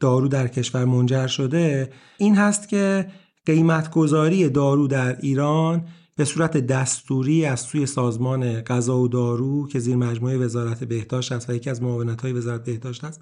دارو 0.00 0.28
در 0.28 0.48
کشور 0.48 0.84
منجر 0.84 1.26
شده 1.26 1.92
این 2.18 2.36
هست 2.36 2.68
که 2.68 3.06
قیمتگذاری 3.46 4.48
دارو 4.48 4.88
در 4.88 5.16
ایران 5.20 5.84
به 6.16 6.24
صورت 6.24 6.56
دستوری 6.56 7.44
از 7.44 7.60
سوی 7.60 7.86
سازمان 7.86 8.60
غذا 8.60 8.98
و 8.98 9.08
دارو 9.08 9.68
که 9.68 9.78
زیر 9.78 9.96
مجموعه 9.96 10.36
وزارت 10.36 10.84
بهداشت 10.84 11.32
است 11.32 11.50
و 11.50 11.54
یکی 11.54 11.70
از 11.70 11.82
معاونت 11.82 12.22
های 12.22 12.32
وزارت 12.32 12.64
بهداشت 12.64 13.04
است 13.04 13.20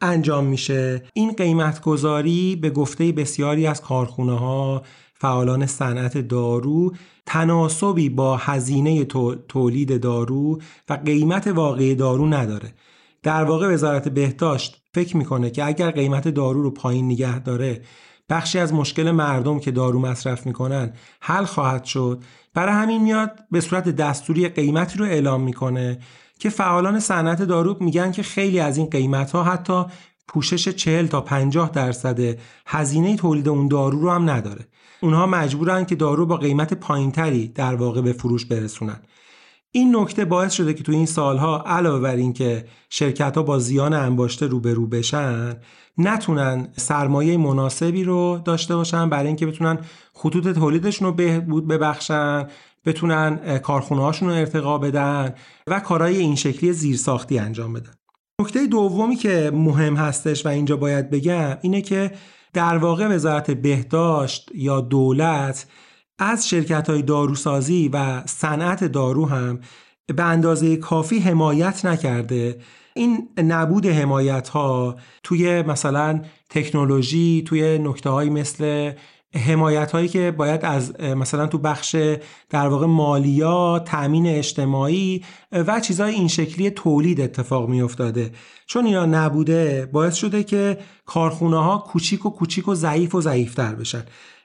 انجام 0.00 0.44
میشه. 0.44 1.02
این 1.14 1.32
قیمتگذاری 1.32 2.56
به 2.56 2.70
گفته 2.70 3.12
بسیاری 3.12 3.66
از 3.66 3.80
کارخونه 3.80 4.38
ها 4.38 4.82
فعالان 5.20 5.66
صنعت 5.66 6.18
دارو 6.18 6.94
تناسبی 7.26 8.08
با 8.08 8.36
هزینه 8.36 9.04
تولید 9.48 10.00
دارو 10.00 10.60
و 10.88 10.94
قیمت 11.04 11.46
واقعی 11.46 11.94
دارو 11.94 12.26
نداره. 12.26 12.74
در 13.22 13.44
واقع 13.44 13.74
وزارت 13.74 14.08
بهداشت 14.08 14.82
فکر 14.94 15.16
می‌کنه 15.16 15.50
که 15.50 15.64
اگر 15.64 15.90
قیمت 15.90 16.28
دارو 16.28 16.62
رو 16.62 16.70
پایین 16.70 17.06
نگه 17.06 17.38
داره 17.38 17.82
بخشی 18.28 18.58
از 18.58 18.74
مشکل 18.74 19.10
مردم 19.10 19.58
که 19.58 19.70
دارو 19.70 20.00
مصرف 20.00 20.46
می‌کنن 20.46 20.92
حل 21.20 21.44
خواهد 21.44 21.84
شد. 21.84 22.22
برای 22.54 22.74
همین 22.74 23.02
میاد 23.02 23.38
به 23.50 23.60
صورت 23.60 23.88
دستوری 23.88 24.48
قیمتی 24.48 24.98
رو 24.98 25.04
اعلام 25.04 25.42
می‌کنه 25.42 25.98
که 26.38 26.50
فعالان 26.50 27.00
صنعت 27.00 27.42
دارو 27.42 27.76
میگن 27.80 28.12
که 28.12 28.22
خیلی 28.22 28.60
از 28.60 28.76
این 28.76 28.86
قیمت 28.86 29.30
ها 29.30 29.44
حتی 29.44 29.84
پوشش 30.30 30.68
40 30.68 31.06
تا 31.06 31.20
50 31.20 31.70
درصد 31.70 32.38
هزینه 32.66 33.16
تولید 33.16 33.48
اون 33.48 33.68
دارو 33.68 34.00
رو 34.00 34.10
هم 34.10 34.30
نداره. 34.30 34.66
اونها 35.00 35.26
مجبورن 35.26 35.84
که 35.84 35.94
دارو 35.94 36.26
با 36.26 36.36
قیمت 36.36 36.74
پایینتری 36.74 37.48
در 37.48 37.74
واقع 37.74 38.00
به 38.00 38.12
فروش 38.12 38.44
برسونن. 38.44 39.00
این 39.72 39.96
نکته 39.96 40.24
باعث 40.24 40.52
شده 40.52 40.74
که 40.74 40.82
تو 40.82 40.92
این 40.92 41.06
سالها 41.06 41.64
علاوه 41.66 42.00
بر 42.00 42.16
اینکه 42.16 42.64
شرکت 42.90 43.36
ها 43.36 43.42
با 43.42 43.58
زیان 43.58 43.92
انباشته 43.92 44.46
روبرو 44.46 44.86
بشن 44.86 45.56
نتونن 45.98 46.68
سرمایه 46.76 47.36
مناسبی 47.36 48.04
رو 48.04 48.40
داشته 48.44 48.76
باشن 48.76 49.08
برای 49.08 49.26
اینکه 49.26 49.46
بتونن 49.46 49.78
خطوط 50.14 50.48
تولیدشون 50.48 51.08
رو 51.08 51.14
بهبود 51.14 51.68
ببخشن 51.68 52.46
بتونن 52.84 53.58
کارخونه 53.58 54.10
رو 54.20 54.26
ارتقا 54.26 54.78
بدن 54.78 55.34
و 55.66 55.80
کارهای 55.80 56.16
این 56.16 56.36
شکلی 56.36 56.72
زیرساختی 56.72 57.38
انجام 57.38 57.72
بدن. 57.72 57.99
نکته 58.40 58.66
دومی 58.66 59.16
که 59.16 59.50
مهم 59.54 59.96
هستش 59.96 60.46
و 60.46 60.48
اینجا 60.48 60.76
باید 60.76 61.10
بگم 61.10 61.58
اینه 61.62 61.82
که 61.82 62.10
در 62.52 62.78
واقع 62.78 63.06
وزارت 63.08 63.50
بهداشت 63.50 64.50
یا 64.54 64.80
دولت 64.80 65.66
از 66.18 66.48
شرکت 66.48 66.90
های 66.90 67.02
داروسازی 67.02 67.90
و 67.92 68.26
صنعت 68.26 68.84
دارو 68.84 69.26
هم 69.26 69.60
به 70.06 70.22
اندازه 70.22 70.76
کافی 70.76 71.18
حمایت 71.18 71.84
نکرده. 71.84 72.60
این 72.94 73.28
نبود 73.36 73.86
حمایت 73.86 74.48
ها 74.48 74.96
توی 75.22 75.62
مثلا 75.62 76.22
تکنولوژی 76.50 77.44
توی 77.46 77.78
نکته 77.78 78.10
مثل 78.10 78.92
حمایت 79.34 79.92
هایی 79.92 80.08
که 80.08 80.30
باید 80.30 80.64
از 80.64 81.00
مثلا 81.00 81.46
تو 81.46 81.58
بخش 81.58 81.96
در 82.50 82.68
واقع 82.68 82.86
مالیات 82.86 83.84
تأمین 83.84 84.26
اجتماعی 84.26 85.24
و 85.52 85.80
چیزهای 85.80 86.14
این 86.14 86.28
شکلی 86.28 86.70
تولید 86.70 87.20
اتفاق 87.20 87.68
می 87.68 87.82
افتاده 87.82 88.32
چون 88.66 88.86
اینا 88.86 89.06
نبوده 89.06 89.88
باعث 89.92 90.14
شده 90.14 90.44
که 90.44 90.78
کارخونه 91.06 91.62
ها 91.62 91.78
کوچیک 91.78 92.26
و 92.26 92.30
کوچیک 92.30 92.68
و 92.68 92.74
ضعیف 92.74 93.14
و 93.14 93.20
ضعیفتر 93.20 93.74
بشن. 93.74 94.04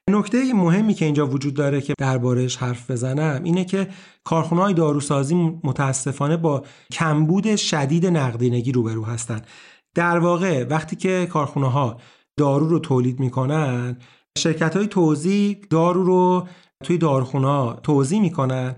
نکته 0.09 0.53
مهمی 0.53 0.93
که 0.93 1.05
اینجا 1.05 1.27
وجود 1.27 1.53
داره 1.53 1.81
که 1.81 1.93
دربارش 1.97 2.57
حرف 2.57 2.91
بزنم 2.91 3.43
اینه 3.43 3.65
که 3.65 3.87
کارخونه 4.23 4.61
های 4.61 4.73
داروسازی 4.73 5.35
متاسفانه 5.63 6.37
با 6.37 6.63
کمبود 6.91 7.55
شدید 7.55 8.05
نقدینگی 8.05 8.71
روبرو 8.71 9.05
هستن. 9.05 9.41
در 9.95 10.19
واقع 10.19 10.63
وقتی 10.63 10.95
که 10.95 11.27
کارخونه 11.31 11.71
ها 11.71 11.97
دارو 12.37 12.67
رو 12.67 12.79
تولید 12.79 13.19
می‌کنن 13.19 13.97
شرکت 14.37 14.77
های 14.77 14.87
توزیع 14.87 15.57
دارو 15.69 16.03
رو 16.03 16.47
توی 16.83 16.97
داروخونه 16.97 17.73
توضیح 17.83 18.21
می‌کنن 18.21 18.75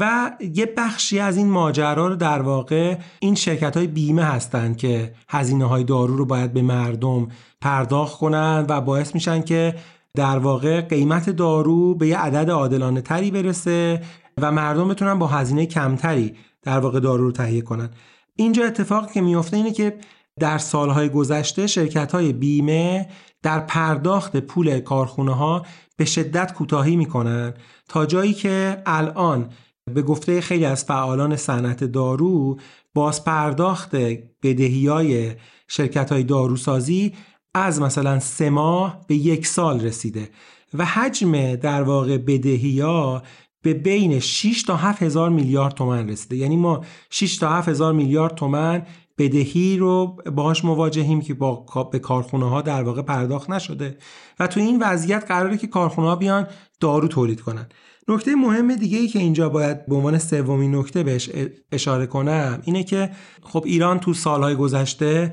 و 0.00 0.30
یه 0.54 0.74
بخشی 0.76 1.18
از 1.18 1.36
این 1.36 1.50
ماجرا 1.50 2.06
رو 2.08 2.16
در 2.16 2.42
واقع 2.42 2.98
این 3.20 3.34
شرکت 3.34 3.76
های 3.76 3.86
بیمه 3.86 4.24
هستند 4.24 4.76
که 4.76 5.12
هزینه 5.28 5.64
های 5.64 5.84
دارو 5.84 6.16
رو 6.16 6.24
باید 6.24 6.52
به 6.52 6.62
مردم 6.62 7.28
پرداخت 7.60 8.18
کنن 8.18 8.66
و 8.68 8.80
باعث 8.80 9.14
میشن 9.14 9.42
که 9.42 9.74
در 10.14 10.38
واقع 10.38 10.80
قیمت 10.80 11.30
دارو 11.30 11.94
به 11.94 12.08
یه 12.08 12.18
عدد 12.18 12.50
عادلانه 12.50 13.00
تری 13.00 13.30
برسه 13.30 14.02
و 14.38 14.52
مردم 14.52 14.88
بتونن 14.88 15.18
با 15.18 15.26
هزینه 15.26 15.66
کمتری 15.66 16.34
در 16.62 16.78
واقع 16.78 17.00
دارو 17.00 17.24
رو 17.24 17.32
تهیه 17.32 17.60
کنن. 17.60 17.90
اینجا 18.36 18.64
اتفاقی 18.64 19.14
که 19.14 19.20
میفته 19.20 19.56
اینه 19.56 19.72
که 19.72 19.98
در 20.38 20.58
سالهای 20.58 21.08
گذشته 21.08 21.66
شرکت 21.66 22.12
های 22.12 22.32
بیمه 22.32 23.08
در 23.42 23.60
پرداخت 23.60 24.36
پول 24.36 24.80
کارخونه 24.80 25.34
ها 25.34 25.66
به 25.96 26.04
شدت 26.04 26.52
کوتاهی 26.52 26.96
می‌کنن 26.96 27.54
تا 27.88 28.06
جایی 28.06 28.32
که 28.32 28.82
الان 28.86 29.50
به 29.94 30.02
گفته 30.02 30.40
خیلی 30.40 30.64
از 30.64 30.84
فعالان 30.84 31.36
صنعت 31.36 31.84
دارو 31.84 32.58
باز 32.94 33.24
پرداخت 33.24 33.96
بدهی 34.42 34.86
های 34.86 35.32
شرکت 35.68 36.12
های 36.12 36.22
داروسازی 36.22 37.14
از 37.54 37.80
مثلا 37.80 38.20
سه 38.20 38.50
ماه 38.50 39.04
به 39.06 39.14
یک 39.14 39.46
سال 39.46 39.80
رسیده 39.80 40.28
و 40.74 40.84
حجم 40.84 41.54
در 41.54 41.82
واقع 41.82 42.18
بدهی 42.18 42.80
ها 42.80 43.22
به 43.62 43.74
بین 43.74 44.20
6 44.20 44.62
تا 44.62 44.76
7 44.76 45.02
هزار 45.02 45.30
میلیارد 45.30 45.74
تومن 45.74 46.08
رسیده. 46.08 46.36
یعنی 46.36 46.56
ما 46.56 46.84
6 47.10 47.36
تا 47.36 47.52
7 47.52 47.68
هزار 47.68 47.92
میلیارد 47.92 48.34
تومن 48.34 48.86
بدهی 49.18 49.76
رو 49.76 50.16
باهاش 50.32 50.64
مواجهیم 50.64 51.20
که 51.20 51.34
با 51.34 51.66
به 51.92 51.98
کارخونه 51.98 52.48
ها 52.48 52.62
در 52.62 52.82
واقع 52.82 53.02
پرداخت 53.02 53.50
نشده. 53.50 53.98
و 54.40 54.46
تو 54.46 54.60
این 54.60 54.78
وضعیت 54.82 55.24
قراره 55.28 55.56
که 55.56 55.66
کارخونه 55.66 56.08
ها 56.08 56.16
بیان 56.16 56.46
دارو 56.80 57.08
تولید 57.08 57.40
کنن. 57.40 57.66
نکته 58.08 58.34
مهم 58.34 58.74
دیگه 58.74 58.98
ای 58.98 59.08
که 59.08 59.18
اینجا 59.18 59.48
باید 59.48 59.86
به 59.86 59.94
عنوان 59.94 60.18
سومین 60.18 60.74
نکته 60.74 61.02
بهش 61.02 61.30
اشاره 61.72 62.06
کنم 62.06 62.62
اینه 62.64 62.84
که 62.84 63.10
خب 63.42 63.62
ایران 63.66 64.00
تو 64.00 64.14
سالهای 64.14 64.54
گذشته 64.54 65.32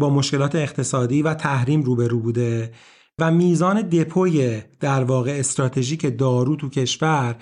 با 0.00 0.10
مشکلات 0.10 0.54
اقتصادی 0.54 1.22
و 1.22 1.34
تحریم 1.34 1.82
روبرو 1.82 2.20
بوده 2.20 2.72
و 3.18 3.30
میزان 3.30 3.82
دپوی 3.82 4.62
در 4.80 5.04
واقع 5.04 5.30
استراتژیک 5.30 6.18
دارو 6.18 6.56
تو 6.56 6.68
کشور 6.68 7.36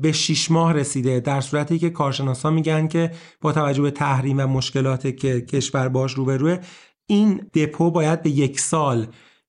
به 0.00 0.12
6 0.12 0.50
ماه 0.50 0.72
رسیده 0.72 1.20
در 1.20 1.40
صورتی 1.40 1.78
که 1.78 1.90
کارشناسا 1.90 2.50
میگن 2.50 2.88
که 2.88 3.10
با 3.40 3.52
توجه 3.52 3.82
به 3.82 3.90
تحریم 3.90 4.38
و 4.38 4.46
مشکلات 4.46 5.16
که 5.16 5.40
کشور 5.40 5.88
باش 5.88 6.12
روبروه 6.12 6.58
این 7.06 7.50
دپو 7.54 7.90
باید 7.90 8.22
به 8.22 8.30
یک 8.30 8.60
سال 8.60 9.06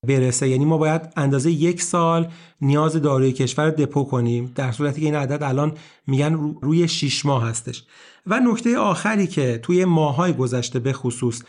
برسه. 0.07 0.49
یعنی 0.49 0.65
ما 0.65 0.77
باید 0.77 1.13
اندازه 1.17 1.51
یک 1.51 1.81
سال 1.81 2.31
نیاز 2.61 2.95
داروی 2.95 3.31
کشور 3.31 3.69
دپو 3.69 4.03
کنیم 4.03 4.51
در 4.55 4.71
صورتی 4.71 5.01
که 5.01 5.05
این 5.05 5.15
عدد 5.15 5.43
الان 5.43 5.73
میگن 6.07 6.33
روی 6.61 6.87
6 6.87 7.25
ماه 7.25 7.47
هستش. 7.47 7.83
و 8.27 8.39
نکته 8.39 8.77
آخری 8.77 9.27
که 9.27 9.57
توی 9.57 9.85
ماهای 9.85 10.33
گذشته 10.33 10.79
به 10.79 10.93
خصوص 10.93 11.41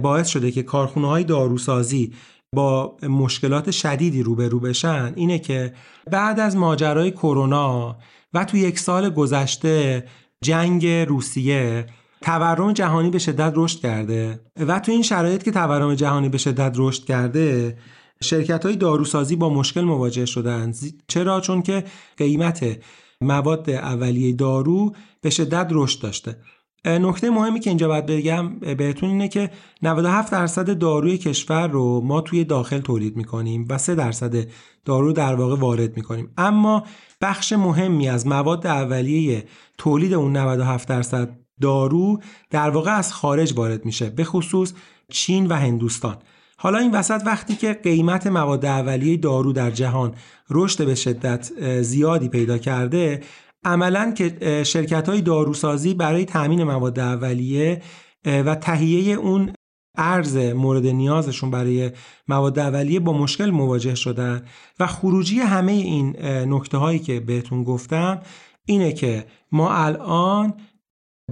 باعث 0.00 0.28
شده 0.28 0.50
که 0.50 0.62
کارخونه 0.62 1.08
های 1.08 1.24
داروسازی 1.24 2.12
با 2.54 2.96
مشکلات 3.02 3.70
شدیدی 3.70 4.22
روبرو 4.22 4.60
بشن 4.60 5.12
اینه 5.16 5.38
که 5.38 5.74
بعد 6.10 6.40
از 6.40 6.56
ماجرای 6.56 7.10
کرونا 7.10 7.96
و 8.34 8.44
تو 8.44 8.56
یک 8.56 8.78
سال 8.78 9.10
گذشته 9.10 10.04
جنگ 10.44 10.86
روسیه 10.86 11.86
تورم 12.22 12.72
جهانی 12.72 13.10
به 13.10 13.18
شدت 13.18 13.52
رشد 13.56 13.80
کرده 13.80 14.40
و 14.56 14.80
تو 14.80 14.92
این 14.92 15.02
شرایط 15.02 15.42
که 15.42 15.50
تورم 15.50 15.94
جهانی 15.94 16.28
به 16.28 16.38
شدت 16.38 16.72
رشد 16.76 17.04
کرده 17.04 17.76
شرکت 18.22 18.66
های 18.66 18.76
داروسازی 18.76 19.36
با 19.36 19.50
مشکل 19.50 19.80
مواجه 19.80 20.26
شدن. 20.26 20.72
چرا؟ 21.08 21.40
چون 21.40 21.62
که 21.62 21.84
قیمت 22.16 22.78
مواد 23.20 23.70
اولیه 23.70 24.32
دارو 24.32 24.94
به 25.20 25.30
شدت 25.30 25.68
رشد 25.70 26.00
داشته. 26.00 26.36
نکته 26.84 27.30
مهمی 27.30 27.60
که 27.60 27.70
اینجا 27.70 27.88
باید 27.88 28.06
بگم 28.06 28.58
بهتون 28.58 29.08
اینه 29.08 29.28
که 29.28 29.50
97 29.82 30.32
درصد 30.32 30.78
داروی 30.78 31.18
کشور 31.18 31.68
رو 31.68 32.00
ما 32.00 32.20
توی 32.20 32.44
داخل 32.44 32.78
تولید 32.78 33.16
می‌کنیم 33.16 33.66
و 33.70 33.78
3 33.78 33.94
درصد 33.94 34.46
دارو 34.84 35.12
در 35.12 35.34
واقع 35.34 35.56
وارد 35.56 35.96
می‌کنیم. 35.96 36.30
اما 36.38 36.84
بخش 37.20 37.52
مهمی 37.52 38.08
از 38.08 38.26
مواد 38.26 38.66
اولیه 38.66 39.44
تولید 39.78 40.14
اون 40.14 40.36
97 40.36 40.88
درصد 40.88 41.38
دارو 41.60 42.20
در 42.50 42.70
واقع 42.70 42.96
از 42.96 43.12
خارج 43.12 43.52
وارد 43.56 43.84
میشه 43.84 44.10
به 44.10 44.24
خصوص 44.24 44.72
چین 45.08 45.46
و 45.46 45.54
هندوستان. 45.54 46.16
حالا 46.56 46.78
این 46.78 46.90
وسط 46.90 47.22
وقتی 47.26 47.56
که 47.56 47.72
قیمت 47.72 48.26
مواد 48.26 48.66
اولیه 48.66 49.16
دارو 49.16 49.52
در 49.52 49.70
جهان 49.70 50.14
رشد 50.50 50.86
به 50.86 50.94
شدت 50.94 51.50
زیادی 51.82 52.28
پیدا 52.28 52.58
کرده 52.58 53.22
عملا 53.64 54.12
که 54.12 54.62
شرکت 54.66 55.08
های 55.08 55.20
داروسازی 55.20 55.94
برای 55.94 56.24
تامین 56.24 56.64
مواد 56.64 56.98
اولیه 56.98 57.82
و 58.24 58.54
تهیه 58.54 59.14
اون 59.14 59.52
ارز 59.98 60.36
مورد 60.36 60.86
نیازشون 60.86 61.50
برای 61.50 61.90
مواد 62.28 62.58
اولیه 62.58 63.00
با 63.00 63.12
مشکل 63.12 63.50
مواجه 63.50 63.94
شدن. 63.94 64.46
و 64.80 64.86
خروجی 64.86 65.38
همه 65.38 65.72
این 65.72 66.16
نکته 66.26 66.78
هایی 66.78 66.98
که 66.98 67.20
بهتون 67.20 67.64
گفتم 67.64 68.20
اینه 68.66 68.92
که 68.92 69.26
ما 69.52 69.72
الان 69.72 70.54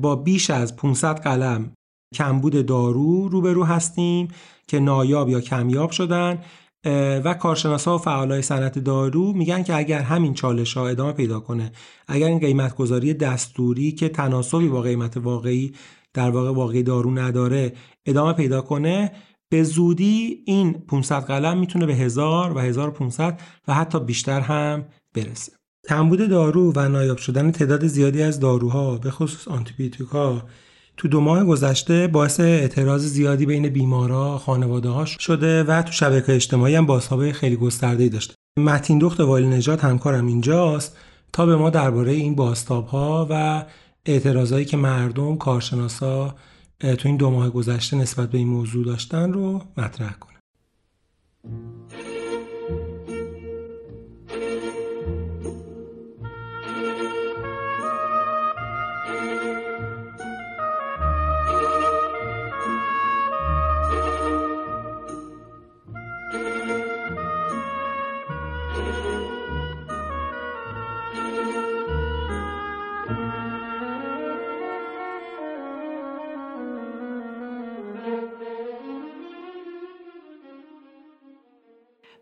با 0.01 0.17
بیش 0.17 0.51
از 0.51 0.77
500 0.77 1.21
قلم 1.21 1.73
کمبود 2.15 2.67
دارو 2.67 3.29
روبرو 3.29 3.65
هستیم 3.65 4.29
که 4.67 4.81
نایاب 4.81 5.29
یا 5.29 5.41
کمیاب 5.41 5.91
شدن 5.91 6.43
و 7.25 7.35
کارشناسا 7.35 7.95
و 7.95 7.99
فعالای 7.99 8.43
صنعت 8.43 8.79
دارو 8.79 9.33
میگن 9.33 9.63
که 9.63 9.77
اگر 9.77 9.99
همین 9.99 10.35
چالش 10.35 10.77
ها 10.77 10.89
ادامه 10.89 11.13
پیدا 11.13 11.41
کنه 11.41 11.73
اگر 12.09 12.27
این 12.27 12.39
قیمت 12.39 12.77
گذاری 12.77 13.15
دستوری 13.15 13.93
که 13.93 14.09
تناسبی 14.09 14.69
با 14.69 14.81
قیمت 14.81 15.17
واقعی 15.17 15.75
در 16.15 16.31
واقع 16.31 16.51
واقعی 16.51 16.83
دارو 16.83 17.11
نداره 17.11 17.73
ادامه 18.07 18.33
پیدا 18.33 18.61
کنه 18.61 19.13
به 19.49 19.63
زودی 19.63 20.43
این 20.47 20.73
500 20.73 21.25
قلم 21.25 21.59
می‌تونه 21.59 21.87
به 21.87 21.95
1000 21.95 22.57
و 22.57 22.59
1500 22.59 23.41
و 23.69 23.75
حتی 23.75 24.01
بیشتر 24.01 24.41
هم 24.41 24.85
برسه. 25.15 25.53
کمبود 25.89 26.29
دارو 26.29 26.73
و 26.77 26.89
نایاب 26.89 27.19
شدن 27.19 27.51
تعداد 27.51 27.87
زیادی 27.87 28.23
از 28.23 28.41
داروها 28.41 28.97
به 28.99 29.11
خصوص 29.11 29.49
آنتیبیوتیکا 29.49 30.43
تو 31.01 31.09
دو 31.09 31.21
ماه 31.21 31.45
گذشته 31.45 32.07
باعث 32.07 32.41
اعتراض 32.41 33.05
زیادی 33.07 33.47
بین 33.47 33.69
بیمارا 33.69 34.39
خانواده 34.39 34.89
ها 34.89 35.05
شده 35.05 35.65
و 35.65 35.83
تو 35.83 35.93
شبکه 35.93 36.35
اجتماعی 36.35 36.75
هم 36.75 36.87
بازتابه 36.87 37.33
خیلی 37.33 37.57
گسترده 37.57 38.09
داشته. 38.09 38.35
متین 38.59 38.99
دخت 38.99 39.21
وایل 39.21 39.47
نجات 39.47 39.85
همکارم 39.85 40.27
اینجاست. 40.27 40.97
تا 41.33 41.47
به 41.47 41.57
ما 41.57 41.71
درباره 41.71 42.13
این 42.13 42.35
بازتاب 42.35 42.87
ها 42.87 43.27
و 43.31 43.65
اعتراضایی 44.07 44.65
که 44.65 44.77
مردم 44.77 45.37
کارشناسا 45.37 46.35
تو 46.81 47.09
این 47.09 47.17
دو 47.17 47.31
ماه 47.31 47.51
گذشته 47.51 47.97
نسبت 47.97 48.31
به 48.31 48.39
این 48.39 48.49
موضوع 48.49 48.85
داشتن 48.85 49.33
رو 49.33 49.63
مطرح 49.77 50.13
کنه 50.13 50.39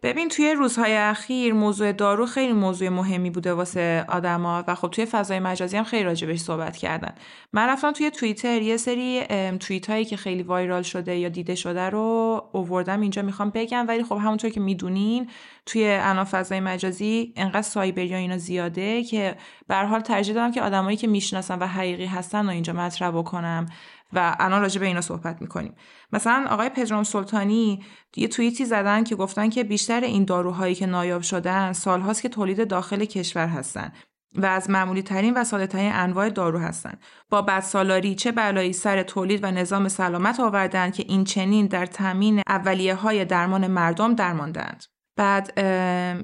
ببین 0.03 0.29
توی 0.29 0.53
روزهای 0.53 0.97
اخیر 0.97 1.55
موضوع 1.55 1.93
دارو 1.93 2.27
خیلی 2.27 2.53
موضوع 2.53 2.89
مهمی 2.89 3.31
بوده 3.31 3.53
واسه 3.53 4.05
آدما 4.09 4.65
و 4.67 4.75
خب 4.75 4.89
توی 4.89 5.05
فضای 5.05 5.39
مجازی 5.39 5.77
هم 5.77 5.85
خیلی 5.85 6.05
راجبش 6.05 6.39
صحبت 6.39 6.77
کردن. 6.77 7.15
من 7.53 7.69
رفتم 7.69 7.93
توی 7.93 8.11
توییتر 8.11 8.63
یه 8.63 8.77
سری 8.77 9.23
توییت 9.61 9.91
هایی 9.91 10.05
که 10.05 10.17
خیلی 10.17 10.43
وایرال 10.43 10.83
شده 10.83 11.17
یا 11.17 11.29
دیده 11.29 11.55
شده 11.55 11.91
رو 11.91 12.49
اووردم 12.53 13.01
اینجا 13.01 13.23
می‌خوام 13.23 13.51
بگم. 13.51 13.85
ولی 13.89 14.03
خب 14.03 14.17
همونطور 14.17 14.51
که 14.51 14.61
می‌دونین 14.61 15.31
توی 15.67 15.99
الان 16.01 16.25
فضای 16.25 16.61
مجازی 16.61 17.33
انقدر 17.37 17.63
سایبر 17.63 18.05
یا 18.05 18.17
اینا 18.17 18.39
زیاده 18.39 19.05
که 19.05 19.37
به 19.69 19.77
حال 19.77 20.01
ترجیح 20.01 20.35
دادم 20.35 20.53
که 20.53 20.63
آدمایی 20.63 20.97
که 20.97 21.07
می‌شناسن 21.07 21.59
و 21.59 21.67
حقیقی 21.67 22.07
هستن 22.07 22.45
رو 22.45 22.51
اینجا 22.51 22.73
مطرح 22.73 23.11
بکنم. 23.11 23.67
و 24.13 24.37
الان 24.39 24.61
راجع 24.61 24.81
به 24.81 24.87
اینا 24.87 25.01
صحبت 25.01 25.43
می‌کنیم 25.43 25.75
مثلا 26.13 26.47
آقای 26.51 26.69
پدرام 26.69 27.05
سلطانی 27.05 27.85
یه 28.17 28.29
توییتی 28.29 28.65
زدن 28.65 29.05
که 29.05 29.17
گفتن 29.17 29.51
که 29.51 29.65
بیشتر 29.65 30.01
این 30.01 30.25
داروهایی 30.25 30.75
که 30.75 30.87
نایاب 30.87 31.23
شدن 31.23 31.73
سالهاست 31.73 32.23
که 32.23 32.29
تولید 32.29 32.69
داخل 32.69 33.05
کشور 33.05 33.47
هستن 33.47 33.93
و 34.35 34.47
از 34.47 34.71
معمولی 34.71 35.03
ترین 35.03 35.35
و 35.35 35.45
ساده 35.45 35.67
ترین 35.67 35.93
انواع 35.93 36.29
دارو 36.29 36.59
هستند. 36.59 37.01
با 37.31 37.43
بدسالاری 37.43 38.15
چه 38.15 38.33
بلایی 38.33 38.73
سر 38.73 39.03
تولید 39.03 39.45
و 39.45 39.51
نظام 39.51 39.89
سلامت 39.89 40.41
آوردن 40.41 40.91
که 40.91 41.05
این 41.09 41.25
چنین 41.25 41.67
در 41.67 41.87
تامین 41.87 42.43
اولیه 42.49 42.95
های 42.95 43.25
درمان 43.25 43.67
مردم 43.67 44.15
درماندند. 44.15 44.85
بعد 45.19 45.59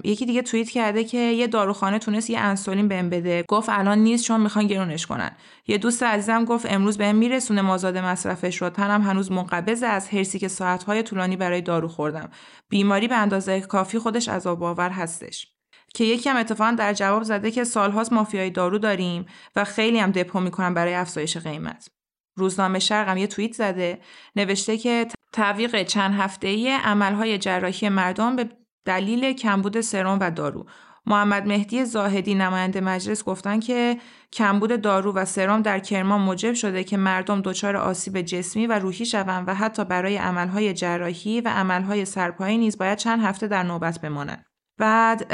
یکی 0.04 0.26
دیگه 0.26 0.42
توییت 0.42 0.70
کرده 0.70 1.04
که 1.04 1.18
یه 1.18 1.46
داروخانه 1.46 1.98
تونست 1.98 2.30
یه 2.30 2.38
انسولین 2.38 2.88
بهم 2.88 3.10
بده. 3.10 3.44
گفت 3.48 3.68
الان 3.68 3.98
نیست 3.98 4.24
چون 4.24 4.40
می‌خوان 4.40 4.66
گرونش 4.66 5.06
کنن. 5.06 5.30
یه 5.66 5.78
دوست 5.78 6.02
عزیزم 6.02 6.44
گفت 6.44 6.66
امروز 6.72 6.98
بهم 6.98 7.16
میرسونه 7.16 7.62
مازاد 7.62 7.98
مصرفش 7.98 8.62
رو. 8.62 8.70
تنم 8.70 9.02
هنوز 9.02 9.32
منقبض 9.32 9.82
از 9.82 10.08
هرسی 10.08 10.38
که 10.38 10.48
ساعتهای 10.48 11.02
طولانی 11.02 11.36
برای 11.36 11.60
دارو 11.60 11.88
خوردم. 11.88 12.30
بیماری 12.68 13.08
به 13.08 13.14
اندازه 13.14 13.60
کافی 13.60 13.98
خودش 13.98 14.28
عذاب 14.28 14.62
آور 14.62 14.90
هستش. 14.90 15.46
که 15.94 16.04
یکی 16.04 16.28
هم 16.28 16.36
اتفاقا 16.36 16.70
در 16.70 16.92
جواب 16.92 17.22
زده 17.22 17.50
که 17.50 17.64
سالهاست 17.64 18.12
مافیای 18.12 18.50
دارو 18.50 18.78
داریم 18.78 19.26
و 19.56 19.64
خیلی 19.64 19.98
هم 19.98 20.10
دپو 20.10 20.40
می‌کنن 20.40 20.74
برای 20.74 20.94
افزایش 20.94 21.36
قیمت. 21.36 21.88
روزنامه 22.36 22.78
شرقم 22.78 23.16
یه 23.16 23.26
توییت 23.26 23.52
زده. 23.52 23.98
نوشته 24.36 24.78
که 24.78 25.06
تعویق 25.32 25.82
چند 25.82 26.14
هفته‌ای 26.14 26.70
عملهای 26.70 27.38
جراحی 27.38 27.88
مردم 27.88 28.36
به 28.36 28.48
دلیل 28.84 29.32
کمبود 29.32 29.80
سرم 29.80 30.18
و 30.20 30.30
دارو 30.30 30.66
محمد 31.06 31.46
مهدی 31.46 31.84
زاهدی 31.84 32.34
نماینده 32.34 32.80
مجلس 32.80 33.24
گفتن 33.24 33.60
که 33.60 33.96
کمبود 34.32 34.80
دارو 34.80 35.12
و 35.12 35.24
سرم 35.24 35.62
در 35.62 35.78
کرمان 35.78 36.20
موجب 36.20 36.54
شده 36.54 36.84
که 36.84 36.96
مردم 36.96 37.40
دچار 37.40 37.76
آسیب 37.76 38.20
جسمی 38.20 38.66
و 38.66 38.78
روحی 38.78 39.06
شوند 39.06 39.48
و 39.48 39.54
حتی 39.54 39.84
برای 39.84 40.16
عملهای 40.16 40.72
جراحی 40.72 41.40
و 41.40 41.48
عملهای 41.48 42.04
سرپایی 42.04 42.58
نیز 42.58 42.78
باید 42.78 42.98
چند 42.98 43.22
هفته 43.22 43.46
در 43.46 43.62
نوبت 43.62 44.00
بمانند. 44.00 44.44
بعد 44.78 45.32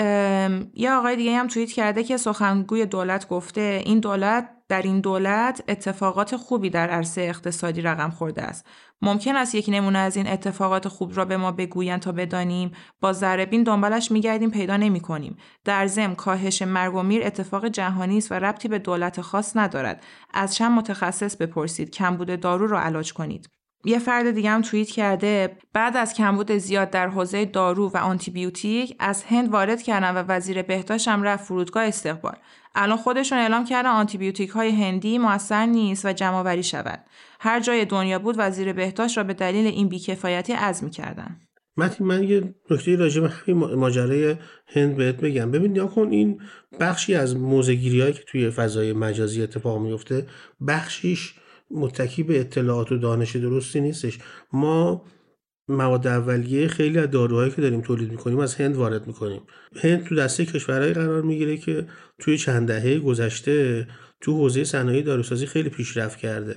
یه 0.74 0.92
آقای 0.92 1.16
دیگه 1.16 1.36
هم 1.36 1.46
توییت 1.46 1.72
کرده 1.72 2.04
که 2.04 2.16
سخنگوی 2.16 2.86
دولت 2.86 3.28
گفته 3.28 3.82
این 3.84 4.00
دولت 4.00 4.48
در 4.68 4.82
این 4.82 5.00
دولت 5.00 5.62
اتفاقات 5.68 6.36
خوبی 6.36 6.70
در 6.70 6.90
عرصه 6.90 7.20
اقتصادی 7.20 7.82
رقم 7.82 8.10
خورده 8.10 8.42
است. 8.42 8.66
ممکن 9.02 9.36
است 9.36 9.54
یک 9.54 9.66
نمونه 9.68 9.98
از 9.98 10.16
این 10.16 10.26
اتفاقات 10.26 10.88
خوب 10.88 11.16
را 11.16 11.24
به 11.24 11.36
ما 11.36 11.52
بگویند 11.52 12.00
تا 12.00 12.12
بدانیم 12.12 12.72
با 13.00 13.12
ذربین 13.12 13.62
دنبالش 13.62 14.10
میگردیم 14.10 14.50
پیدا 14.50 14.76
نمی 14.76 15.00
کنیم. 15.00 15.36
در 15.64 15.86
ضمن 15.86 16.14
کاهش 16.14 16.62
مرگ 16.62 16.94
و 16.94 17.02
میر 17.02 17.26
اتفاق 17.26 17.68
جهانی 17.68 18.18
است 18.18 18.32
و 18.32 18.34
ربطی 18.34 18.68
به 18.68 18.78
دولت 18.78 19.20
خاص 19.20 19.56
ندارد. 19.56 20.04
از 20.34 20.54
چند 20.54 20.72
متخصص 20.72 21.36
بپرسید 21.36 21.90
کمبود 21.90 22.40
دارو 22.40 22.66
را 22.66 22.80
علاج 22.80 23.12
کنید. 23.12 23.48
یه 23.84 23.98
فرد 23.98 24.30
دیگه 24.30 24.50
هم 24.50 24.62
توییت 24.62 24.88
کرده 24.88 25.56
بعد 25.72 25.96
از 25.96 26.14
کمبود 26.14 26.52
زیاد 26.52 26.90
در 26.90 27.08
حوزه 27.08 27.44
دارو 27.44 27.88
و 27.88 27.96
آنتیبیوتیک 27.96 28.96
از 28.98 29.24
هند 29.24 29.52
وارد 29.52 29.82
کردن 29.82 30.14
و 30.14 30.24
وزیر 30.28 30.62
بهداشت 30.62 31.08
هم 31.08 31.22
رفت 31.22 31.44
فرودگاه 31.44 31.84
استقبال 31.84 32.36
الان 32.74 32.96
خودشون 32.96 33.38
اعلام 33.38 33.64
کردن 33.64 33.90
آنتیبیوتیک 33.90 34.50
های 34.50 34.70
هندی 34.70 35.18
موثر 35.18 35.66
نیست 35.66 36.04
و 36.04 36.12
جمعآوری 36.12 36.62
شود. 36.62 37.04
هر 37.40 37.60
جای 37.60 37.84
دنیا 37.84 38.18
بود 38.18 38.34
وزیر 38.38 38.72
بهداشت 38.72 39.18
را 39.18 39.24
به 39.24 39.34
دلیل 39.34 39.66
این 39.66 39.88
بیکفایتی 39.88 40.52
عزم 40.52 40.90
کردن 40.90 41.40
متین 41.76 42.06
من 42.06 42.24
یه 42.24 42.54
نکته 42.70 42.96
راجع 42.96 43.20
به 43.20 43.28
همین 43.28 43.74
ماجرای 43.74 44.36
هند 44.66 44.96
بهت 44.96 45.16
بگم. 45.16 45.50
ببین 45.50 45.76
یا 45.76 45.86
کن 45.86 46.08
این 46.10 46.40
بخشی 46.80 47.14
از 47.14 47.36
موزگیری 47.36 48.00
هایی 48.00 48.12
که 48.12 48.22
توی 48.26 48.50
فضای 48.50 48.92
مجازی 48.92 49.42
اتفاق 49.42 49.78
میفته 49.78 50.26
بخشیش 50.68 51.34
متکی 51.70 52.22
به 52.22 52.40
اطلاعات 52.40 52.92
و 52.92 52.96
دانش 52.96 53.36
درستی 53.36 53.80
نیستش. 53.80 54.18
ما 54.52 55.02
مواد 55.70 56.06
اولیه 56.06 56.68
خیلی 56.68 56.98
از 56.98 57.10
داروهایی 57.10 57.50
که 57.50 57.62
داریم 57.62 57.80
تولید 57.80 58.10
می‌کنیم 58.10 58.38
از 58.38 58.54
هند 58.54 58.76
وارد 58.76 59.06
می‌کنیم. 59.06 59.40
هند 59.82 60.04
تو 60.04 60.14
دسته 60.14 60.46
کشورهایی 60.46 60.92
قرار 60.92 61.22
می‌گیره 61.22 61.56
که 61.56 61.86
توی 62.18 62.38
چند 62.38 62.68
دهه 62.68 62.98
گذشته 62.98 63.88
تو 64.20 64.32
حوزه 64.32 64.64
صنایع 64.64 65.02
داروسازی 65.02 65.46
خیلی 65.46 65.68
پیشرفت 65.68 66.18
کرده. 66.18 66.56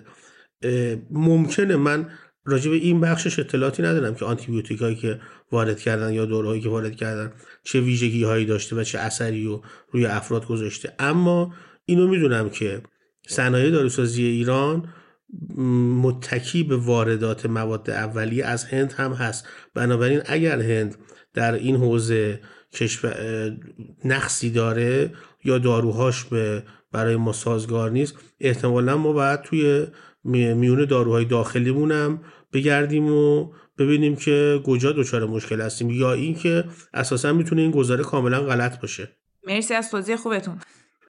ممکنه 1.11 1.75
من 1.75 2.09
راجع 2.45 2.71
به 2.71 2.77
این 2.77 3.01
بخشش 3.01 3.39
اطلاعاتی 3.39 3.83
ندارم 3.83 4.15
که 4.15 4.25
آنتیبیوتیک 4.25 4.81
هایی 4.81 4.95
که 4.95 5.19
وارد 5.51 5.79
کردن 5.79 6.13
یا 6.13 6.25
دورهایی 6.25 6.61
که 6.61 6.69
وارد 6.69 6.95
کردن 6.95 7.33
چه 7.63 7.81
ویژگی 7.81 8.23
هایی 8.23 8.45
داشته 8.45 8.75
و 8.75 8.83
چه 8.83 8.99
اثری 8.99 9.45
رو 9.45 9.63
روی 9.91 10.05
افراد 10.05 10.47
گذاشته. 10.47 10.93
اما 10.99 11.53
اینو 11.85 12.07
می‌دونم 12.07 12.49
که 12.49 12.81
صنایع 13.27 13.71
داروسازی 13.71 14.23
ایران 14.23 14.87
متکی 16.03 16.63
به 16.63 16.77
واردات 16.77 17.45
مواد 17.45 17.89
اولیه 17.89 18.45
از 18.45 18.65
هند 18.65 18.91
هم 18.91 19.13
هست. 19.13 19.47
بنابراین 19.73 20.21
اگر 20.25 20.61
هند 20.61 20.95
در 21.33 21.53
این 21.53 21.75
حوزه 21.75 22.39
نقصی 24.05 24.49
داره 24.49 25.11
یا 25.43 25.57
داروهاش 25.57 26.23
به 26.23 26.63
برای 26.91 27.15
ما 27.15 27.33
سازگار 27.33 27.91
نیست 27.91 28.15
احتمالا 28.39 28.97
ما 28.97 29.13
باید 29.13 29.41
توی 29.41 29.87
میون 30.23 30.85
داروهای 30.85 31.25
داخلیمون 31.25 31.91
هم 31.91 32.21
بگردیم 32.53 33.07
و 33.07 33.51
ببینیم 33.77 34.15
که 34.15 34.61
کجا 34.65 34.91
دچار 34.91 35.25
مشکل 35.25 35.61
هستیم 35.61 35.89
یا 35.89 36.13
اینکه 36.13 36.63
اساسا 36.93 37.33
می‌تونه 37.33 37.61
این 37.61 37.71
گزاره 37.71 38.03
کاملا 38.03 38.41
غلط 38.41 38.81
باشه. 38.81 39.09
مرسی 39.47 39.73
از 39.73 39.91
توضیح 39.91 40.15
خوبتون. 40.15 40.59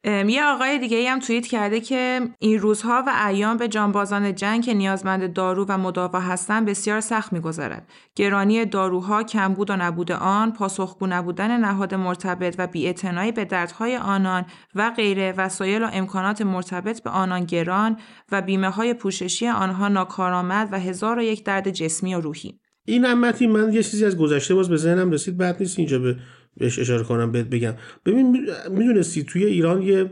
یه 0.04 0.44
آقای 0.44 0.78
دیگه 0.78 1.10
هم 1.10 1.18
توییت 1.18 1.46
کرده 1.46 1.80
که 1.80 2.20
این 2.38 2.58
روزها 2.58 3.04
و 3.06 3.26
ایام 3.28 3.56
به 3.56 3.68
جانبازان 3.68 4.34
جنگ 4.34 4.64
که 4.64 4.74
نیازمند 4.74 5.32
دارو 5.32 5.66
و 5.68 5.78
مداوا 5.78 6.20
هستند 6.20 6.66
بسیار 6.66 7.00
سخت 7.00 7.32
میگذرد. 7.32 7.88
گرانی 8.16 8.64
داروها 8.64 9.22
کمبود 9.22 9.70
و 9.70 9.76
نبود 9.76 10.12
آن 10.12 10.52
پاسخگو 10.52 11.06
نبودن 11.06 11.60
نهاد 11.60 11.94
مرتبط 11.94 12.54
و 12.58 12.66
بیاعتنایی 12.66 13.32
به 13.32 13.44
دردهای 13.44 13.96
آنان 13.96 14.44
و 14.74 14.90
غیره 14.90 15.34
وسایل 15.36 15.82
و 15.82 15.88
امکانات 15.92 16.42
مرتبط 16.42 17.02
به 17.02 17.10
آنان 17.10 17.44
گران 17.44 17.96
و 18.32 18.42
بیمه 18.42 18.70
های 18.70 18.94
پوششی 18.94 19.48
آنها 19.48 19.88
ناکارآمد 19.88 20.68
و 20.72 20.80
هزار 20.80 21.18
و 21.18 21.22
یک 21.22 21.44
درد 21.44 21.70
جسمی 21.70 22.14
و 22.14 22.20
روحی. 22.20 22.60
این 22.86 23.06
امتی 23.06 23.46
من 23.46 23.72
یه 23.72 23.82
چیزی 23.82 24.04
از 24.04 24.16
گذشته 24.16 24.54
باز 24.54 24.68
به 24.68 24.76
ذهنم 24.76 25.10
رسید 25.10 25.36
بعد 25.36 25.56
نیست 25.60 25.78
اینجا 25.78 25.98
به 25.98 26.16
بهش 26.56 26.78
اشاره 26.78 27.02
کنم 27.04 27.32
بهت 27.32 27.46
بگم. 27.46 27.74
ببین 28.06 28.46
می‌دونستی 28.70 29.24
توی 29.24 29.44
ایران 29.44 29.82
یه 29.82 30.10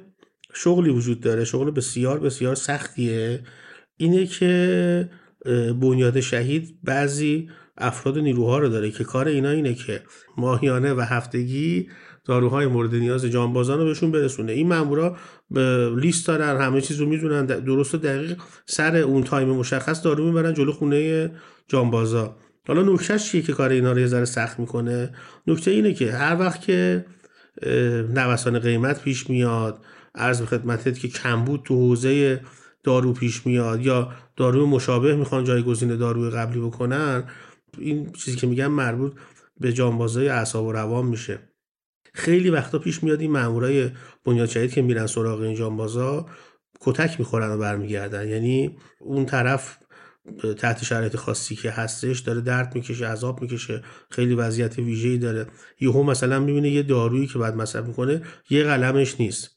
شغلی 0.54 0.90
وجود 0.90 1.20
داره 1.20 1.44
شغل 1.44 1.70
بسیار 1.70 2.20
بسیار 2.20 2.54
سختیه. 2.54 3.40
اینه 3.96 4.26
که 4.26 5.10
بنیاد 5.80 6.20
شهید 6.20 6.78
بعضی 6.84 7.48
افراد 7.78 8.18
نیروها 8.18 8.58
رو 8.58 8.68
داره 8.68 8.90
که 8.90 9.04
کار 9.04 9.28
اینا 9.28 9.50
اینه 9.50 9.74
که 9.74 10.02
ماهیانه 10.36 10.92
و 10.92 11.00
هفتگی 11.00 11.88
داروهای 12.24 12.66
مورد 12.66 12.94
نیاز 12.94 13.24
جانبازان 13.24 13.78
رو 13.78 13.84
بهشون 13.84 14.12
برسونه. 14.12 14.52
این 14.52 14.68
مامورا 14.68 15.16
لیست 15.96 16.26
دارن 16.26 16.60
همه 16.60 16.80
چیز 16.80 17.00
رو 17.00 17.06
می‌دونن 17.06 17.46
درست 17.46 17.94
و 17.94 17.98
دقیق 17.98 18.40
سر 18.66 18.96
اون 18.96 19.22
تایم 19.22 19.48
مشخص 19.48 20.04
دارو 20.04 20.26
می‌برن 20.26 20.54
جلو 20.54 20.72
خونه 20.72 21.30
جانبازا. 21.68 22.36
حالا 22.68 22.82
نکتهش 22.82 23.30
چیه 23.30 23.42
که 23.42 23.52
کار 23.52 23.70
اینا 23.70 23.92
رو 23.92 23.98
یه 23.98 24.06
ذره 24.06 24.24
سخت 24.24 24.60
می‌کنه؟ 24.60 25.14
نکته 25.46 25.70
اینه 25.70 25.94
که 25.94 26.12
هر 26.12 26.36
وقت 26.40 26.60
که 26.60 27.04
نوسان 28.14 28.58
قیمت 28.58 29.02
پیش 29.02 29.30
میاد 29.30 29.84
عرض 30.14 30.40
به 30.40 30.46
خدمتت 30.46 30.98
که 30.98 31.08
کمبود 31.08 31.62
تو 31.64 31.74
حوزه 31.74 32.40
دارو 32.84 33.12
پیش 33.12 33.46
میاد 33.46 33.86
یا 33.86 34.12
دارو 34.36 34.66
مشابه 34.66 35.16
می‌خوان 35.16 35.44
جایگزین 35.44 35.96
داروی 35.96 36.30
قبلی 36.30 36.60
بکنن 36.60 37.24
این 37.78 38.12
چیزی 38.12 38.36
که 38.36 38.46
میگم 38.46 38.72
مربوط 38.72 39.12
به 39.60 39.72
جانبازای 39.72 40.28
اعصاب 40.28 40.66
و 40.66 40.72
روان 40.72 41.06
میشه. 41.06 41.38
خیلی 42.14 42.50
وقتا 42.50 42.78
پیش 42.78 43.02
میاد 43.02 43.20
این 43.20 43.30
مامورای 43.30 43.90
بنیاد 44.24 44.48
شهید 44.48 44.72
که 44.72 44.82
میرن 44.82 45.06
سراغ 45.06 45.40
این 45.40 45.54
جانبازا 45.54 46.26
کتک 46.80 47.20
می‌خورن 47.20 47.50
و 47.50 47.58
برمیگردن. 47.58 48.28
یعنی 48.28 48.76
اون 49.00 49.26
طرف 49.26 49.78
تحت 50.58 50.84
شرایط 50.84 51.16
خاصی 51.16 51.56
که 51.56 51.70
هستش 51.70 52.18
داره 52.18 52.40
درد 52.40 52.74
می‌کشه 52.74 53.06
عذاب 53.06 53.42
می‌کشه 53.42 53.82
خیلی 54.10 54.34
وضعیت 54.34 54.78
ویژه‌ای 54.78 55.18
داره. 55.18 55.46
یهو 55.80 56.02
مثلا 56.02 56.40
می‌بینه 56.40 56.70
یه 56.70 56.82
دارویی 56.82 57.26
که 57.26 57.38
بعد 57.38 57.56
مصرف 57.56 57.86
می‌کنه 57.86 58.22
یه 58.50 58.64
قلمش 58.64 59.20
نیست. 59.20 59.50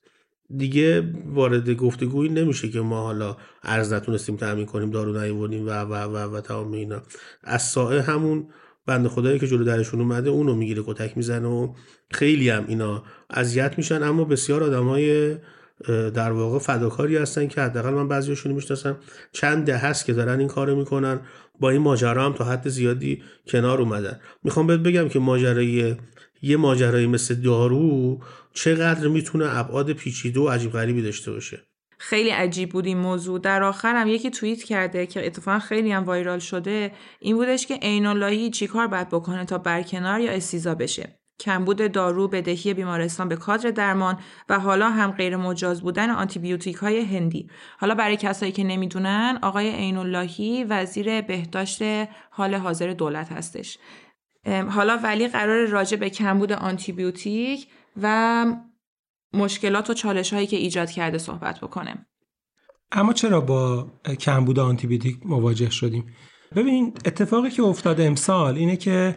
دیگه 0.58 1.14
وارد 1.26 1.70
گفتگویی 1.70 2.30
نمیشه 2.30 2.70
که 2.70 2.80
ما 2.80 3.02
حالا 3.02 3.38
ارز 3.64 3.94
نتونستیم 3.94 4.36
تامین 4.36 4.66
کنیم 4.66 4.92
دارو 4.92 5.22
نیوردیم 5.22 5.68
و 5.68 5.70
و 5.70 5.94
و 5.94 6.36
و 6.36 6.42
تمام 6.42 6.72
اینا. 6.72 7.02
از 7.44 7.62
سائه 7.62 8.02
همون 8.02 8.48
بنده 8.86 9.10
خدایی 9.10 9.40
که 9.40 9.48
جلو 9.48 9.64
درشون 9.64 10.02
اومده 10.02 10.30
اونو 10.30 10.56
می‌گیره 10.56 10.84
کتک 10.86 11.18
می‌زنه 11.18 11.48
و 11.48 11.74
خیلی 12.12 12.50
هم 12.50 12.66
اینا 12.68 13.04
اذیت 13.30 13.78
میشن. 13.78 14.04
اما 14.04 14.24
بسیار 14.24 14.64
آدمای 14.64 15.36
در 15.88 16.32
واقع 16.32 16.60
فداکاری 16.60 17.18
هستن 17.18 17.48
که 17.48 17.62
حداقل 17.62 17.90
من 17.90 18.08
بعضیشون 18.08 18.52
می‌شناسم. 18.52 18.98
چند 19.32 19.66
ده 19.66 19.78
هست 19.78 20.06
که 20.06 20.14
دارن 20.14 20.40
این 20.40 20.48
کارو 20.48 20.76
می‌کنن. 20.76 21.20
با 21.60 21.70
این 21.70 21.82
ماجرا 21.82 22.26
هم 22.26 22.34
تا 22.34 22.44
حد 22.44 22.70
زیادی 22.70 23.24
کنار 23.48 23.82
اومدن. 23.82 24.20
می‌خوام 24.44 24.68
بهت 24.68 24.80
بگم 24.80 25.10
که 25.10 25.20
ماجرای 25.20 25.96
یه 26.42 26.58
ماجرایی 26.58 27.08
مثل 27.08 27.36
دارو 27.36 28.20
چقدر 28.54 29.08
می‌تونه 29.08 29.58
ابعاد 29.58 29.94
پیچیده 29.94 30.40
و 30.40 30.48
عجیب 30.50 30.72
غریبی 30.72 31.02
داشته 31.02 31.32
باشه. 31.32 31.62
خیلی 31.98 32.30
عجیب 32.30 32.70
بود 32.70 32.86
این 32.86 32.98
موضوع. 32.98 33.40
در 33.40 33.64
آخر 33.64 33.96
هم 33.96 34.08
یکی 34.08 34.30
توییت 34.30 34.64
کرده 34.64 35.06
که 35.06 35.26
اتفاقا 35.26 35.60
خیلی 35.60 35.92
هم 35.92 36.04
وایرال 36.04 36.40
شده. 36.40 36.92
این 37.20 37.36
بودش 37.36 37.68
که 37.68 37.76
عین 37.76 38.52
چیکار 38.52 38.88
باید 38.88 39.10
بکنه 39.10 39.46
تا 39.46 39.58
برکنار 39.58 40.20
یا 40.20 40.32
استیزا 40.32 40.76
بشه. 40.76 41.20
کمبود 41.40 41.92
دارو 41.92 42.28
بدهی 42.28 42.74
بیمارستان 42.74 43.28
به 43.28 43.36
کادر 43.36 43.72
درمان 43.72 44.18
و 44.50 44.60
حالا 44.60 44.90
هم 44.90 45.12
غیر 45.12 45.38
مجاز 45.38 45.82
بودن 45.82 46.10
آنتیبیوتیک 46.10 46.76
های 46.76 47.02
هندی. 47.02 47.50
حالا 47.80 47.96
برای 47.96 48.18
کسایی 48.18 48.52
که 48.52 48.64
نمی‌دونن 48.64 49.40
آقای 49.42 49.70
عین 49.70 49.98
اللهی 49.98 50.64
وزیر 50.64 51.22
بهداشت 51.22 51.82
حال 52.30 52.56
حاضر 52.56 52.94
دولت 52.94 53.32
هستش. 53.32 53.78
حالا 54.70 54.98
ولی 54.98 55.28
قرار 55.28 55.66
راجع 55.66 55.98
به 55.98 56.10
کمبود 56.10 56.52
آنتیبیوتیک 56.52 57.68
و 58.02 58.46
مشکلات 59.34 59.90
و 59.90 59.94
چالش 59.94 60.34
هایی 60.34 60.48
که 60.48 60.58
ایجاد 60.58 60.92
کرده 60.92 61.18
صحبت 61.18 61.60
بکنه 61.60 62.06
اما 62.92 63.14
چرا 63.14 63.42
با 63.42 63.92
کمبود 64.20 64.60
آنتیبیوتیک 64.60 65.18
مواجه 65.26 65.70
شدیم؟ 65.70 66.16
ببین 66.56 66.94
اتفاقی 67.06 67.50
که 67.50 67.64
افتاده 67.64 68.04
امسال 68.04 68.56
اینه 68.58 68.78
که 68.78 69.16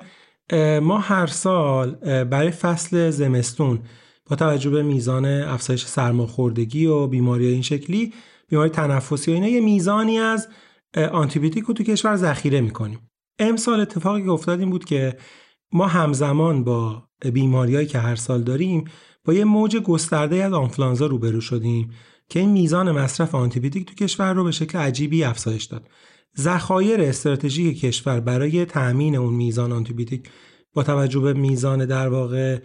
ما 0.83 0.99
هر 0.99 1.27
سال 1.27 1.91
برای 2.25 2.51
فصل 2.51 3.11
زمستون 3.11 3.79
با 4.27 4.37
توجه 4.37 4.71
به 4.71 4.83
میزان 4.83 5.25
افزایش 5.25 5.87
سرماخوردگی 5.87 6.87
و 6.87 7.07
بیماری 7.07 7.47
این 7.47 7.63
شکلی 7.63 8.13
بیماری 8.49 8.71
تنفسی 8.71 9.31
و 9.31 9.35
اینا 9.35 9.49
یه 9.49 9.61
میزانی 9.61 10.19
از 10.19 10.49
آنتیبیوتیک 11.13 11.65
رو 11.65 11.75
تو 11.75 11.85
کشور 11.85 12.17
ذخیره 12.17 12.61
می‌کنیم. 12.61 12.99
امسال 13.39 13.81
اتفاقی 13.81 14.23
که 14.23 14.31
افتاد 14.31 14.61
این 14.61 14.71
بود 14.71 14.85
که 14.85 15.17
ما 15.73 15.87
همزمان 15.87 16.65
با 16.65 17.03
بیماریایی 17.33 17.87
که 17.87 17.99
هر 17.99 18.17
سال 18.17 18.43
داریم 18.43 18.85
با 19.25 19.35
یه 19.35 19.45
موج 19.45 19.77
گسترده 19.77 20.45
از 20.45 20.53
آنفلانزا 20.53 21.07
روبرو 21.07 21.41
شدیم 21.41 21.91
که 22.29 22.41
این 22.41 22.51
میزان 22.51 22.93
مصرف 22.93 23.35
آنتیبیوتیک 23.35 23.87
تو 23.87 23.95
کشور 23.95 24.33
رو 24.33 24.45
به 24.45 24.51
شکل 24.51 24.79
عجیبی 24.79 25.25
افزایش 25.25 25.65
داد. 25.65 25.89
ذخایر 26.40 27.01
استراتژیک 27.01 27.81
کشور 27.81 28.20
برای 28.20 28.64
تأمین 28.64 29.16
اون 29.16 29.35
میزان 29.35 29.72
آنتیبیوتیک. 29.72 30.29
با 30.74 30.83
توجه 30.83 31.20
به 31.20 31.33
میزان 31.33 31.87
در 31.87 32.09
واقع 32.09 32.59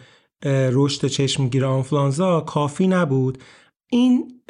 رشد 0.45 1.07
چشمگیر 1.07 1.65
آنفلانزا 1.65 2.41
کافی 2.41 2.87
نبود. 2.87 3.37
این 3.89 4.41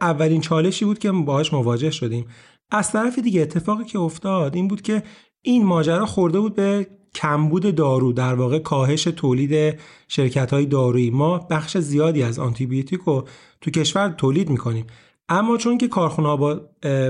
اولین 0.00 0.40
چالشی 0.40 0.84
بود 0.84 0.98
که 0.98 1.12
باهاش 1.12 1.52
مواجه 1.52 1.90
شدیم. 1.90 2.26
از 2.70 2.92
طرف 2.92 3.18
دیگه 3.18 3.42
اتفاقی 3.42 3.84
که 3.84 3.98
افتاد 3.98 4.56
این 4.56 4.68
بود 4.68 4.82
که 4.82 5.02
این 5.42 5.64
ماجرا 5.64 6.06
خورده 6.06 6.40
بود 6.40 6.54
به 6.54 6.86
کمبود 7.14 7.74
دارو 7.74 8.12
در 8.12 8.34
واقع 8.34 8.58
کاهش 8.58 9.04
تولید 9.04 9.78
شرکت 10.08 10.52
های 10.52 10.66
دارویی. 10.66 11.10
ما 11.10 11.38
بخش 11.38 11.78
زیادی 11.78 12.22
از 12.22 12.38
آنتیبیوتیک 12.38 13.00
رو 13.00 13.28
تو 13.60 13.70
کشور 13.70 14.08
تولید 14.08 14.50
می‌کنیم. 14.50 14.86
اما 15.30 15.56
چون 15.56 15.78
که 15.78 15.88
کارخونه 15.88 16.36
با 16.36 16.60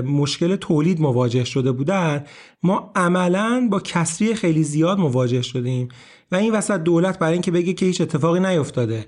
مشکل 0.01 0.55
تولید 0.55 1.01
مواجه 1.01 1.43
شده 1.43 1.71
بودن 1.71 2.25
ما 2.63 2.91
عملا 2.95 3.67
با 3.71 3.79
کسری 3.79 4.35
خیلی 4.35 4.63
زیاد 4.63 4.99
مواجه 4.99 5.41
شدیم. 5.41 5.89
و 6.31 6.35
این 6.35 6.53
وسط 6.53 6.79
دولت 6.79 7.19
برای 7.19 7.33
اینکه 7.33 7.51
بگه 7.51 7.73
که 7.73 7.85
هیچ 7.85 8.01
اتفاقی 8.01 8.39
نیفتاده. 8.39 9.05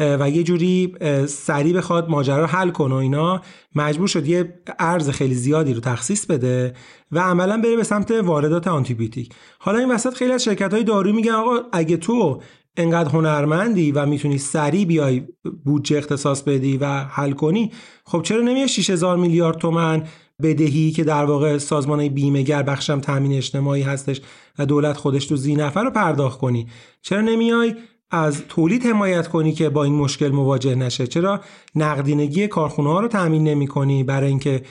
و 0.00 0.30
یه 0.30 0.42
جوری 0.42 0.94
سریع 1.28 1.76
بخواد 1.76 2.08
ماجرا 2.08 2.40
رو 2.40 2.46
حل 2.46 2.70
کنه 2.70 2.94
و 2.94 2.98
اینا 2.98 3.42
مجبور 3.74 4.08
شد 4.08 4.26
یه 4.26 4.54
ارز 4.78 5.10
خیلی 5.10 5.34
زیادی 5.34 5.74
رو 5.74 5.80
تخصیص 5.80 6.26
بده 6.26 6.74
و 7.12 7.18
عملا 7.18 7.60
بره 7.60 7.76
به 7.76 7.82
سمت 7.82 8.10
واردات 8.10 8.68
آنتیبیوتیک. 8.68 9.34
حالا 9.58 9.78
این 9.78 9.90
وسط 9.90 10.14
خیلی 10.14 10.32
از 10.32 10.44
شرکت 10.44 10.72
های 10.72 10.84
دارویی 10.84 11.12
میگن 11.12 11.32
آقا 11.32 11.56
اگه 11.72 11.96
تو 11.96 12.40
انقدر 12.76 13.08
هنرمندی 13.08 13.92
و 13.92 14.06
می‌تونی 14.06 14.38
سریع 14.38 14.84
بیای 14.84 15.22
بودجه 15.64 15.98
اختصاص 15.98 16.42
بدی 16.42 16.76
و 16.76 16.86
حل 16.86 17.32
کنی 17.32 17.72
خب 18.04 18.22
چرا 18.22 18.40
نمیای 18.40 18.68
6000 18.68 19.16
میلیارد 19.16 19.58
تومن 19.58 20.02
بدهی 20.42 20.90
که 20.90 21.04
در 21.04 21.24
واقع 21.24 21.58
سازمان 21.58 22.08
بیمه 22.08 22.42
گر 22.42 22.62
بخشم 22.62 23.00
تامین 23.00 23.32
اجتماعی 23.32 23.82
هستش 23.82 24.20
و 24.58 24.66
دولت 24.66 24.96
خودش 24.96 25.26
تو 25.26 25.36
زی 25.36 25.54
نفر 25.54 25.84
رو 25.84 25.90
پرداخت 25.90 26.38
کنی؟ 26.38 26.66
چرا 27.02 27.20
نمیای 27.20 27.74
از 28.10 28.42
تولید 28.48 28.86
حمایت 28.86 29.28
کنی 29.28 29.52
که 29.52 29.68
با 29.68 29.84
این 29.84 29.94
مشکل 29.94 30.28
مواجه 30.28 30.74
نشه؟ 30.74 31.06
چرا 31.06 31.40
نقدینگی 31.74 32.48
کارخونه 32.48 32.88
ها 32.88 33.00
رو 33.00 33.08
تامین 33.08 33.44
نمی 33.44 33.66
کنی 33.66 34.04
برای 34.04 34.28
اینکه 34.28 34.62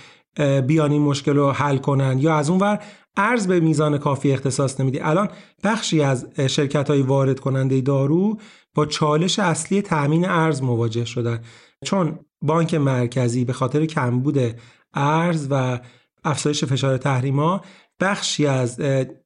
بیان 0.68 0.92
این 0.92 1.02
مشکل 1.02 1.36
رو 1.36 1.52
حل 1.52 1.78
کنن؟ 1.78 2.20
یا 2.20 2.36
از 2.36 2.50
اون 2.50 2.60
ور 2.60 2.80
ارز 3.18 3.48
به 3.48 3.60
میزان 3.60 3.98
کافی 3.98 4.32
اختصاص 4.32 4.80
نمیدی. 4.80 5.00
الان 5.00 5.30
بخشی 5.64 6.02
از 6.02 6.28
شرکت 6.48 6.90
های 6.90 7.02
وارد 7.02 7.40
کننده 7.40 7.82
دارو 7.82 8.38
با 8.76 8.86
چالش 8.86 9.40
اصلی 9.40 9.82
تأمین 9.82 10.26
ارز 10.26 10.62
مواجه 10.62 11.06
شدن. 11.06 11.40
چون 11.86 12.20
بانک 12.42 12.74
مرکزی 12.74 13.46
به 13.46 13.54
خاطر 13.54 13.86
کمبود 13.86 14.38
ارز 14.94 15.48
و 15.50 15.80
افزایش 16.24 16.64
فشار 16.64 16.98
تحریما 16.98 17.62
بخشی 18.00 18.48
از 18.48 18.82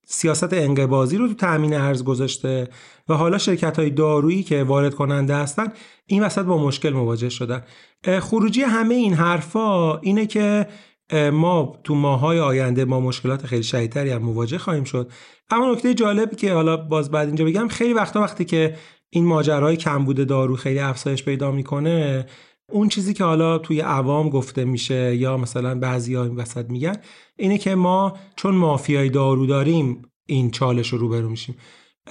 سیاست 0.05 0.53
انقبازی 0.53 1.17
رو 1.17 1.27
تو 1.27 1.33
تأمین 1.33 1.73
ارز 1.73 2.03
گذاشته 2.03 2.67
و 3.09 3.13
حالا 3.13 3.37
شرکت 3.37 3.79
های 3.79 3.89
دارویی 3.89 4.43
که 4.43 4.63
وارد 4.63 4.95
کننده 4.95 5.35
هستن 5.35 5.67
این 6.05 6.23
وسط 6.23 6.43
با 6.43 6.57
مشکل 6.57 6.89
مواجه 6.89 7.29
شدن. 7.29 7.63
خروجی 8.19 8.61
همه 8.61 8.95
این 8.95 9.13
حرفا 9.13 9.97
اینه 9.97 10.25
که 10.25 10.67
ما 11.13 11.79
تو 11.83 11.95
ماهای 11.95 12.39
آینده 12.39 12.85
ما 12.85 12.99
مشکلات 12.99 13.45
خیلی 13.45 13.63
شدیدتری 13.63 14.09
هم 14.09 14.21
مواجه 14.21 14.57
خواهیم 14.57 14.83
شد. 14.83 15.11
اما 15.49 15.71
نکته 15.71 15.93
جالبی 15.93 16.35
که 16.35 16.53
حالا 16.53 16.77
باز 16.77 17.11
بعد 17.11 17.27
اینجا 17.27 17.45
بگم 17.45 17.67
خیلی 17.67 17.93
وقتا 17.93 18.21
وقتی 18.21 18.45
که 18.45 18.75
این 19.09 19.25
ماجرای 19.25 19.77
کمبود 19.77 20.27
دارو 20.27 20.55
خیلی 20.55 20.79
افزایش 20.79 21.23
پیدا 21.23 21.51
می‌کنه 21.51 22.25
اون 22.71 22.89
چیزی 22.89 23.13
که 23.13 23.23
حالا 23.23 23.57
توی 23.57 23.81
عوام 23.81 24.29
گفته 24.29 24.65
میشه 24.65 25.15
یا 25.15 25.37
مثلا 25.37 25.79
بعضی 25.79 26.17
این 26.17 26.35
وسط 26.35 26.69
میگن 26.69 26.95
اینه 27.37 27.57
که 27.57 27.75
ما 27.75 28.13
چون 28.35 28.55
مافیای 28.55 29.09
دارو 29.09 29.45
داریم 29.45 30.01
این 30.25 30.51
چالش 30.51 30.93
رو 30.93 30.97
روبرو 30.97 31.29
میشیم. 31.29 31.55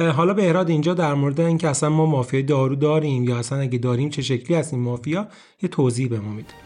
حالا 0.01 0.35
به 0.35 0.49
اراد 0.49 0.71
اینجا 0.71 0.95
در 0.95 1.15
مورد 1.15 1.41
اینکه 1.41 1.69
اصلا 1.69 1.91
ما 1.91 2.07
مافیای 2.07 2.43
دارو 2.43 2.77
داریم 2.77 3.25
یا 3.25 3.37
اصلا 3.37 3.59
اگه 3.59 3.79
داریم 3.79 4.11
چه 4.11 4.23
شکلی 4.23 4.57
هست 4.57 4.75
این 4.75 4.83
مافیا 4.83 5.29
یه 5.63 5.69
توضیح 5.69 6.09
به 6.09 6.21
ما 6.21 6.33
میده. 6.33 6.66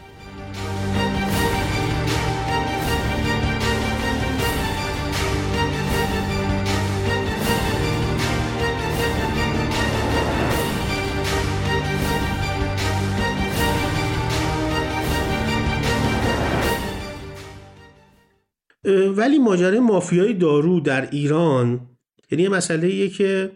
ولی 19.17 19.39
ماجرای 19.39 19.79
مافیای 19.79 20.33
دارو 20.33 20.79
در 20.79 21.09
ایران 21.09 21.87
یعنی 22.31 22.43
یه 22.43 22.49
مسئله 22.49 22.87
ایه 22.87 23.09
که 23.09 23.51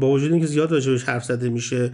با 0.00 0.10
وجود 0.10 0.32
اینکه 0.32 0.46
زیاد 0.46 0.72
راجبش 0.72 1.04
حرف 1.04 1.24
زده 1.24 1.48
میشه 1.48 1.92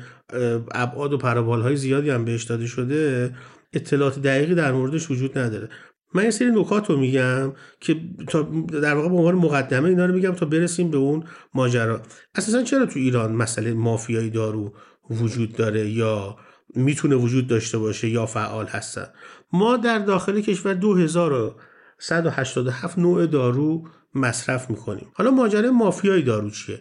ابعاد 0.75 1.13
و 1.13 1.19
پرابال 1.19 1.63
های 1.63 1.77
زیادی 1.77 2.11
هم 2.11 2.25
بهش 2.25 2.45
داده 2.45 2.67
شده 2.67 3.35
اطلاعات 3.73 4.19
دقیقی 4.19 4.55
در 4.55 4.73
موردش 4.73 5.11
وجود 5.11 5.39
نداره. 5.39 5.69
من 6.15 6.25
یه 6.25 6.31
سری 6.31 6.51
نکات 6.51 6.91
رو 6.91 6.97
میگم 6.97 7.53
که 7.81 7.97
تا 8.29 8.43
در 8.83 8.95
واقع 8.95 9.09
به 9.09 9.15
عنوان 9.15 9.35
مقدمه 9.35 9.89
اینا 9.89 10.07
رو 10.07 10.15
میگم 10.15 10.33
تا 10.33 10.47
برسیم 10.47 10.91
به 10.91 10.97
اون 10.97 11.25
ماجرا. 11.55 12.03
اساسا 12.35 12.63
چرا 12.63 12.87
تو 12.87 12.99
ایران 12.99 13.33
مسئله 13.33 13.73
مافیای 13.73 14.31
دارو 14.31 14.75
وجود 15.11 15.57
داره 15.57 15.91
یا 15.91 16.37
می‌تونه 16.75 17.17
وجود 17.17 17.47
داشته 17.47 17.79
باشه 17.79 18.09
یا 18.09 18.27
فعال 18.27 18.67
هستن؟ 18.67 19.07
ما 19.53 19.77
در 19.77 19.99
داخل 19.99 20.41
کشور 20.41 20.75
2000 20.75 21.55
187 21.99 22.99
نوع 22.99 23.27
دارو 23.27 23.87
مصرف 24.15 24.71
می‌کنیم. 24.71 25.07
حالا 25.15 25.31
ماجرای 25.31 25.71
مافیای 25.71 26.23
دارو 26.23 26.51
چیه؟ 26.51 26.81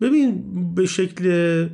ببین 0.00 0.44
به 0.74 0.86
شکل 0.86 1.68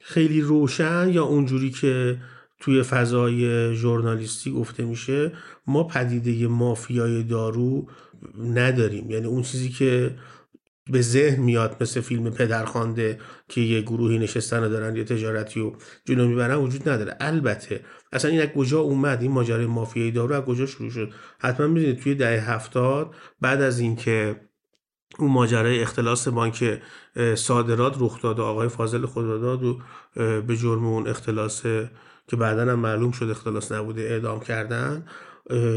خیلی 0.00 0.40
روشن 0.40 1.08
یا 1.12 1.24
اونجوری 1.24 1.70
که 1.70 2.18
توی 2.60 2.82
فضای 2.82 3.74
ژورنالیستی 3.74 4.50
گفته 4.50 4.84
میشه 4.84 5.32
ما 5.66 5.84
پدیده 5.84 6.46
مافیای 6.46 7.22
دارو 7.22 7.88
نداریم. 8.38 9.10
یعنی 9.10 9.26
اون 9.26 9.42
چیزی 9.42 9.68
که 9.68 10.16
به 10.90 11.00
ذهن 11.00 11.42
میاد 11.42 11.76
مثل 11.80 12.00
فیلم 12.00 12.30
پدرخوانده 12.30 13.18
که 13.48 13.60
یه 13.60 13.80
گروهی 13.80 14.18
نشستن 14.18 14.68
دارن 14.68 14.96
یه 14.96 15.04
تجارتی 15.04 15.60
و 15.60 15.72
جلو 16.04 16.28
می‌برن 16.28 16.54
وجود 16.54 16.88
نداره. 16.88 17.16
البته 17.20 17.80
اصلا 18.12 18.30
این 18.30 18.40
از 18.40 18.48
کجا 18.48 18.80
اومد؟ 18.80 19.22
این 19.22 19.30
ماجرای 19.30 19.66
مافیایی 19.66 20.10
دارو 20.10 20.34
از 20.34 20.42
کجا 20.42 20.66
شروع 20.66 20.90
شد؟ 20.90 21.12
حتما 21.38 21.66
می‌دونید 21.66 21.98
توی 21.98 22.14
دهه 22.14 22.50
هفتاد 22.50 23.14
بعد 23.40 23.62
از 23.62 23.78
اینکه 23.78 24.40
اون 25.18 25.30
ماجرای 25.30 25.82
اختلاس 25.82 26.28
بانک 26.28 26.80
صادرات 27.34 27.96
رخ 27.98 28.22
داد 28.22 28.38
و 28.38 28.42
آقای 28.42 28.68
فاضل 28.68 29.06
خداداد 29.06 29.62
و 29.62 29.80
به 30.40 30.56
جرم 30.56 30.86
اون 30.86 31.08
اختلاس 31.08 31.62
که 32.28 32.36
بعدا 32.38 32.62
هم 32.72 32.78
معلوم 32.78 33.10
شد 33.10 33.30
اختلاس 33.30 33.72
نبوده 33.72 34.02
اعدام 34.02 34.40
کردن 34.40 35.06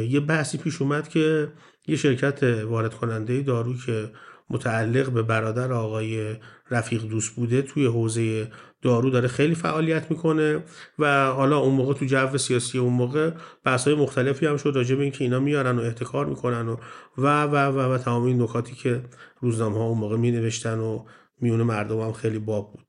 یه 0.10 0.20
بحثی 0.20 0.58
پیش 0.58 0.82
اومد 0.82 1.08
که 1.08 1.52
یه 1.88 1.96
شرکت 1.96 2.44
وارد 2.44 2.94
کننده 2.94 3.42
دارو 3.42 3.74
که 3.86 4.12
متعلق 4.50 5.10
به 5.10 5.24
برادر 5.24 5.74
آقای 5.74 6.36
رفیق 6.72 7.04
دوست 7.04 7.36
بوده 7.36 7.62
توی 7.62 7.86
حوزه 7.86 8.52
دارو 8.82 9.10
داره 9.10 9.28
خیلی 9.28 9.56
فعالیت 9.56 10.12
می‌کنه 10.12 10.64
و 11.00 11.26
حالا 11.26 11.58
اون 11.58 11.76
موقع 11.76 11.94
تو 11.94 12.06
جو 12.06 12.38
سیاسی 12.38 12.78
اون 12.78 12.94
موقع 12.94 13.32
بحث 13.64 13.88
های 13.88 13.96
مختلفی 13.96 14.46
هم 14.46 14.58
شد 14.58 14.72
راجع 14.76 14.96
به 14.96 15.02
اینکه 15.04 15.24
اینا 15.24 15.40
میارن 15.40 15.80
و 15.80 15.82
احتکار 15.82 16.26
می‌کنن 16.26 16.68
و 16.68 16.78
و 17.18 17.44
و 17.44 17.56
و, 17.56 17.94
و 17.94 17.98
تمام 17.98 18.24
این 18.24 18.42
نکاتی 18.42 18.76
که 18.76 19.02
روزنامه 19.42 19.78
ها 19.78 19.84
اون 19.84 19.98
موقع 19.98 20.18
می 20.18 20.32
نوشتن 20.32 20.80
و 20.80 21.06
میون 21.42 21.64
مردم 21.64 22.00
هم 22.00 22.14
خیلی 22.14 22.40
باب 22.40 22.72
بود. 22.72 22.86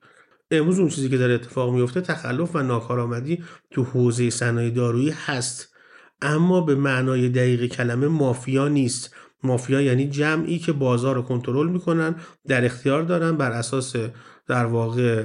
امروز 0.51 0.79
اون 0.79 0.89
چیزی 0.89 1.09
که 1.09 1.19
داره 1.19 1.35
اتفاق 1.35 1.75
میفته 1.75 2.01
تخلف 2.01 2.57
و 2.57 2.63
ناکارآمدی 2.63 3.45
تو 3.71 3.83
حوزه 3.83 4.31
صنایع 4.31 4.71
دارویی 4.71 5.11
هست. 5.11 5.75
اما 6.23 6.61
به 6.61 6.75
معنای 6.75 7.29
دقیق 7.29 7.67
کلمه 7.67 8.09
مافیا 8.09 8.69
نیست. 8.69 9.15
مافیا 9.43 9.81
یعنی 9.81 10.09
جمعی 10.09 10.59
که 10.59 10.73
بازار 10.73 11.15
رو 11.15 11.23
کنترل 11.23 11.69
می‌کنن 11.69 12.15
در 12.47 12.65
اختیار 12.65 13.03
دارن 13.03 13.37
بر 13.37 13.51
اساس 13.51 13.97
در 14.47 14.65
واقع 14.65 15.25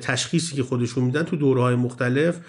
تشخیصی 0.00 0.56
که 0.56 0.62
خودشون 0.62 1.04
میدن 1.04 1.22
تو 1.22 1.36
دوره 1.36 1.60
های 1.60 1.74
مختلف 1.74 2.40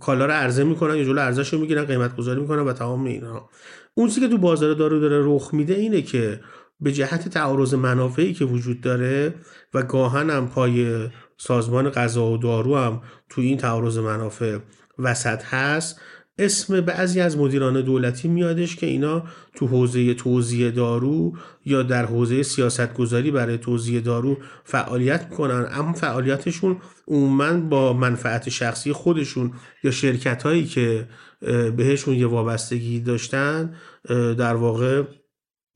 کالا 0.00 0.26
رو 0.26 0.32
عرضه 0.32 0.64
می‌کنن 0.64 0.96
یا 0.96 1.04
جلو 1.04 1.20
ارزش 1.20 1.52
رو 1.52 1.58
می‌گیرن 1.58 1.84
قیمت 1.84 2.16
گذاری 2.16 2.40
می‌کنن 2.40 2.62
و 2.62 2.72
تمام 2.72 3.04
اینا. 3.04 3.48
اون 3.94 4.08
چیزی 4.08 4.20
که 4.20 4.28
تو 4.28 4.38
بازار 4.38 4.74
دارو 4.74 5.00
داره 5.00 5.22
رخ 5.26 5.54
میده 5.54 5.74
اینه 5.74 6.02
که 6.02 6.40
به 6.80 6.92
جهت 6.92 7.28
تعارض 7.28 7.74
منافعی 7.74 8.34
که 8.34 8.44
وجود 8.44 8.80
داره 8.80 9.34
و 9.74 9.82
گاهن 9.82 10.30
هم 10.30 10.48
پای 10.48 11.08
سازمان 11.38 11.90
غذا 11.90 12.26
و 12.26 12.36
دارو 12.36 12.76
هم 12.76 13.02
تو 13.28 13.40
این 13.40 13.58
تعارض 13.58 13.98
منافع 13.98 14.58
وسط 14.98 15.44
هست 15.44 16.00
اسم 16.38 16.80
بعضی 16.80 17.20
از 17.20 17.38
مدیران 17.38 17.80
دولتی 17.80 18.28
میادش 18.28 18.76
که 18.76 18.86
اینا 18.86 19.22
تو 19.54 19.66
حوزه 19.66 20.14
توزیع 20.14 20.70
دارو 20.70 21.36
یا 21.64 21.82
در 21.82 22.04
حوزه 22.04 22.42
سیاست 22.42 22.94
گذاری 22.94 23.30
برای 23.30 23.58
توزیع 23.58 24.00
دارو 24.00 24.36
فعالیت 24.64 25.26
می‌کنن 25.30 25.68
اما 25.70 25.92
فعالیتشون 25.92 26.76
عموما 27.08 27.52
با 27.52 27.92
منفعت 27.92 28.48
شخصی 28.48 28.92
خودشون 28.92 29.52
یا 29.84 29.90
شرکت 29.90 30.42
هایی 30.42 30.64
که 30.64 31.08
بهشون 31.76 32.14
یه 32.14 32.26
وابستگی 32.26 33.00
داشتن 33.00 33.74
در 34.38 34.54
واقع 34.54 35.02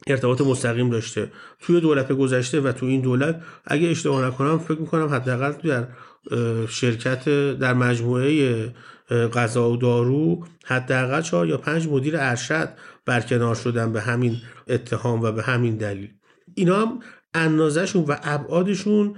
ارتباط 0.06 0.40
مستقیم 0.40 0.90
داشته. 0.90 1.32
توی 1.60 1.80
دولت 1.80 2.12
گذشته 2.12 2.60
و 2.60 2.72
تو 2.72 2.86
این 2.86 3.00
دولت 3.00 3.42
اگه 3.64 3.88
اشتباه 3.88 4.26
نکنم 4.26 4.58
فکر 4.58 4.78
می‌کنم 4.78 5.08
حداقل 5.08 5.52
در 5.52 5.86
شرکت 6.66 7.28
در 7.58 7.74
مجموعه 7.74 8.74
غذا 9.10 9.70
و 9.70 9.76
دارو 9.76 10.44
حداقل 10.64 11.22
چهار 11.22 11.48
یا 11.48 11.56
پنج 11.56 11.86
مدیر 11.86 12.14
ارشد 12.16 12.68
برکنار 13.06 13.54
شدن 13.54 13.92
به 13.92 14.00
همین 14.00 14.36
اتهام 14.68 15.22
و 15.22 15.32
به 15.32 15.42
همین 15.42 15.76
دلیل. 15.76 16.08
اینا 16.54 16.80
هم 16.80 17.00
اندازشون 17.34 18.04
و 18.04 18.16
ابعادشون 18.22 19.16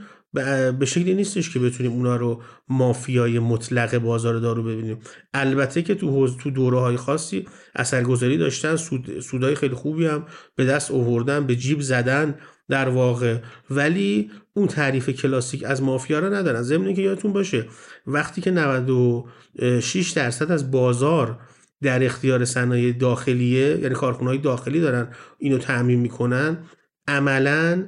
به 0.78 0.86
شکلی 0.86 1.14
نیستش 1.14 1.50
که 1.50 1.58
بتونیم 1.58 1.92
اونا 1.92 2.16
رو 2.16 2.42
مافیای 2.68 3.38
مطلق 3.38 3.98
بازار 3.98 4.38
دارو 4.38 4.62
ببینیم. 4.62 4.98
البته 5.34 5.82
که 5.82 5.94
تو 5.94 6.28
تو 6.28 6.50
دوره 6.50 6.78
های 6.78 6.96
خاصی 6.96 7.46
اثرگذاری 7.74 8.38
داشتن 8.38 8.76
سود، 8.76 9.20
سودای 9.20 9.54
خیلی 9.54 9.74
خوبی 9.74 10.06
هم 10.06 10.26
به 10.56 10.64
دست 10.64 10.90
آوردن 10.90 11.46
به 11.46 11.56
جیب 11.56 11.80
زدن. 11.80 12.34
در 12.70 12.88
واقع. 12.88 13.38
ولی 13.70 14.30
اون 14.54 14.66
تعریف 14.66 15.10
کلاسیک 15.10 15.64
از 15.64 15.82
مافیا 15.82 16.18
رو 16.18 16.34
ندارن. 16.34 16.62
ضمن 16.62 16.94
که 16.94 17.02
یادتون 17.02 17.32
باشه 17.32 17.66
وقتی 18.06 18.40
که 18.40 18.50
96 18.50 20.10
درصد 20.10 20.50
از 20.50 20.70
بازار 20.70 21.38
در 21.82 22.04
اختیار 22.04 22.44
صنایع 22.44 22.92
داخلیه 22.92 23.78
یعنی 23.78 23.94
کارخونه 23.94 24.38
داخلی 24.38 24.80
دارن 24.80 25.08
اینو 25.38 25.58
تعمین 25.58 26.00
می‌کنن 26.00 26.58
عملا 27.08 27.84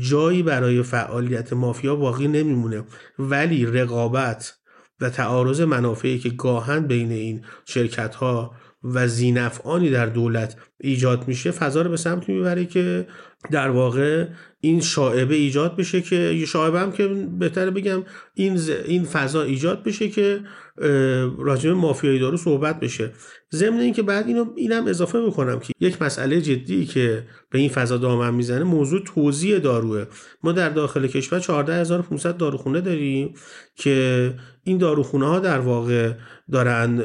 جایی 0.00 0.42
برای 0.42 0.82
فعالیت 0.82 1.52
مافیا 1.52 1.96
باقی 1.96 2.28
نمیمونه. 2.28 2.84
ولی 3.18 3.66
رقابت 3.66 4.54
و 5.00 5.10
تعارض 5.10 5.60
منافعی 5.60 6.18
که 6.18 6.30
گاهن 6.30 6.86
بین 6.86 7.12
این 7.12 7.44
شرکت 7.64 8.14
ها 8.14 8.54
و 8.84 9.08
زینفعانی 9.08 9.90
در 9.90 10.06
دولت 10.06 10.56
ایجاد 10.80 11.28
میشه 11.28 11.50
فضا 11.50 11.82
رو 11.82 11.90
به 11.90 11.96
سمت 11.96 12.28
می‌بره 12.28 12.64
که 12.64 13.06
در 13.50 13.68
واقع 13.68 14.26
این 14.60 14.80
شاعبه 14.80 15.34
ایجاد 15.34 15.76
بشه 15.76 16.00
که 16.00 16.44
شاعبه 16.46 16.80
هم 16.80 16.92
که 16.92 17.08
بهتره 17.38 17.70
بگم 17.70 18.02
این 18.34 18.60
این 18.84 19.04
فضا 19.04 19.42
ایجاد 19.42 19.82
بشه 19.82 20.08
که 20.08 20.40
راجع 21.38 21.70
به 21.70 21.76
مافیای 21.76 22.18
دارو 22.18 22.36
صحبت 22.36 22.80
بشه. 22.80 23.10
ضمن 23.52 23.80
اینکه 23.80 24.02
بعد 24.02 24.26
اینو 24.26 24.46
اینم 24.56 24.86
اضافه 24.86 25.20
می‌کنم 25.20 25.60
که 25.60 25.72
یک 25.80 26.02
مسئله 26.02 26.40
جدی 26.40 26.86
که 26.86 27.26
به 27.50 27.58
این 27.58 27.68
فضا 27.68 27.96
دامن 27.96 28.34
می‌زنه 28.34 28.64
موضوع 28.64 29.00
توزیع 29.04 29.58
داروه. 29.58 30.04
ما 30.42 30.52
در 30.52 30.68
داخل 30.68 31.06
کشور 31.06 31.38
14500 31.38 32.36
داروخونه 32.36 32.80
داریم 32.80 33.34
که 33.76 34.34
این 34.64 34.78
داروخونه 34.78 35.26
ها 35.26 35.38
در 35.38 35.58
واقع 35.58 36.12
دارن 36.52 37.02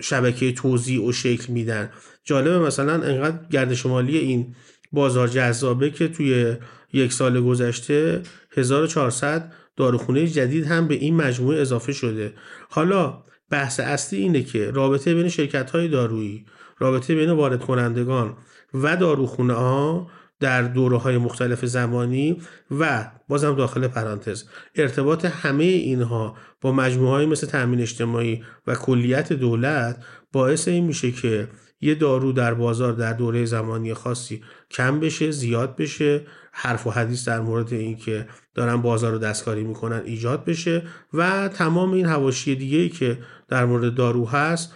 شبکه 0.00 0.52
توزیع 0.52 1.08
و 1.08 1.12
شکل 1.12 1.52
میدن. 1.52 1.90
جالبه 2.24 2.58
مثلا 2.58 2.92
انقدر 2.92 3.38
گرد 3.50 3.74
شمالی 3.74 4.18
این 4.18 4.54
بازار 4.94 5.28
جذابه 5.28 5.90
که 5.90 6.08
توی 6.08 6.56
یک 6.92 7.12
سال 7.12 7.40
گذشته 7.40 8.22
1400 8.50 9.52
داروخونه 9.76 10.26
جدید 10.26 10.66
هم 10.66 10.88
به 10.88 10.94
این 10.94 11.16
مجموعه 11.16 11.60
اضافه 11.60 11.92
شده. 11.92 12.32
حالا 12.70 13.22
بحث 13.50 13.80
اصلی 13.80 14.18
اینه 14.18 14.42
که 14.42 14.70
رابطه 14.70 15.14
بین 15.14 15.28
شرکت 15.28 15.70
های 15.70 15.88
دارویی 15.88 16.46
رابطه 16.78 17.14
بین 17.14 17.30
وارد 17.30 17.60
کنندگان 17.60 18.36
و 18.74 18.96
داروخونه 18.96 19.54
ها 19.54 20.10
در 20.40 20.62
دوره 20.62 20.96
های 20.96 21.18
مختلف 21.18 21.64
زمانی 21.64 22.42
و 22.70 23.10
بازم 23.28 23.54
داخل 23.54 23.88
پرانتز 23.88 24.44
ارتباط 24.74 25.24
همه 25.24 25.64
اینها 25.64 26.36
با 26.60 26.72
مجموعه 26.72 27.10
های 27.10 27.26
مثل 27.26 27.46
تأمین 27.46 27.80
اجتماعی 27.80 28.44
و 28.66 28.74
کلیت 28.74 29.32
دولت 29.32 30.04
باعث 30.32 30.68
این 30.68 30.84
میشه 30.84 31.12
که 31.12 31.48
یه 31.80 31.94
دارو 31.94 32.32
در 32.32 32.54
بازار 32.54 32.92
در 32.92 33.12
دوره 33.12 33.44
زمانی 33.44 33.94
خاصی 33.94 34.42
کم 34.70 35.00
بشه 35.00 35.30
زیاد 35.30 35.76
بشه. 35.76 36.26
حرف 36.52 36.86
و 36.86 36.90
حدیث 36.90 37.28
در 37.28 37.40
مورد 37.40 37.72
اینکه 37.72 38.28
دارن 38.54 38.76
بازار 38.76 39.12
رو 39.12 39.18
دستکاری 39.18 39.64
می‌کنن 39.64 40.02
ایجاد 40.04 40.44
بشه 40.44 40.82
و 41.12 41.48
تمام 41.48 41.92
این 41.92 42.06
حواشی 42.06 42.56
دیگه 42.56 42.78
ای 42.78 42.88
که 42.88 43.18
در 43.48 43.64
مورد 43.64 43.94
دارو 43.94 44.28
هست 44.28 44.72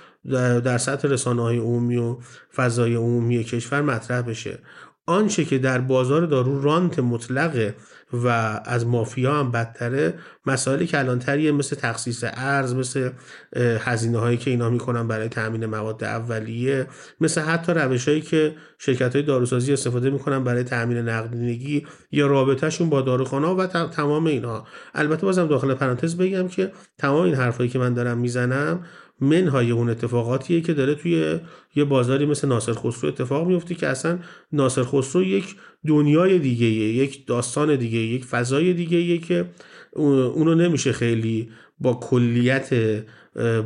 در 0.65 0.79
سطح 0.79 1.09
رسانه 1.09 1.43
های 1.43 1.59
عمومی 1.59 1.97
و 1.97 2.17
فضای 2.55 2.95
عمومی 2.95 3.45
کشور 3.45 3.81
مطرح 3.81 4.23
بشه. 4.23 4.59
آنچه 5.07 5.45
که 5.45 5.59
در 5.59 5.79
بازار 5.79 6.27
دارو 6.27 6.63
رانت 6.63 6.99
مطلقه 6.99 7.75
و 8.13 8.27
از 8.65 8.87
مافیا 8.87 9.35
هم 9.35 9.51
بدتره. 9.51 10.15
مسائلی 10.47 10.87
که 10.87 10.99
الان 10.99 11.19
تریه 11.19 11.53
مثل 11.53 11.77
تخصیص 11.77 12.25
ارز 12.27 12.75
مثل 12.75 13.11
هزینه 13.57 14.19
هایی 14.19 14.37
که 14.37 14.51
اینا 14.51 14.71
می‌کنن 14.71 15.09
برای 15.09 15.29
تامین 15.29 15.67
مواد 15.67 16.05
اولیه 16.05 16.87
مثل 17.21 17.41
حتی 17.41 17.73
روش 17.73 18.09
هایی 18.09 18.21
که 18.21 18.55
شرکت 18.79 19.17
های 19.17 19.25
داروسازی 19.25 19.73
استفاده 19.73 20.11
می‌کنن 20.11 20.45
برای 20.45 20.65
تامین 20.65 20.99
نقدینگی 20.99 21.87
یا 22.13 22.27
رابطهشون 22.27 22.91
با 22.91 23.01
داروخانه 23.01 23.49
و 23.49 23.67
تمام 23.67 24.27
اینها. 24.27 24.67
البته 24.95 25.27
بازم 25.27 25.47
داخل 25.47 25.75
پرانتز 25.75 26.17
بگم 26.17 26.49
که 26.49 26.73
تمام 26.99 27.25
این 27.25 27.35
حرفایی 27.35 27.69
که 27.69 27.79
من 27.79 27.95
دارم 27.95 28.19
می‌زنم 28.19 28.85
منهای 29.21 29.71
اون 29.71 29.91
اتفاقاتیه 29.91 30.61
که 30.61 30.75
داره 30.75 30.95
توی 30.95 31.39
یه 31.77 31.85
بازاری 31.85 32.27
مثل 32.27 32.49
ناصر 32.49 32.73
خسرو 32.73 33.09
اتفاق 33.09 33.47
میفته 33.47 33.75
که 33.75 33.87
اصلا 33.87 34.19
ناصر 34.53 34.83
خسرو 34.85 35.23
یک 35.23 35.57
دنیای 35.87 36.39
دیگه 36.39 36.67
یک 36.67 37.27
داستان 37.27 37.77
دیگه 37.77 37.99
یک 37.99 38.25
فضای 38.25 38.73
دیگه 38.73 39.19
که 39.19 39.51
اونو 39.93 40.55
نمیشه 40.55 40.93
خیلی 40.93 41.49
با 41.79 41.95
کلیت 41.95 42.75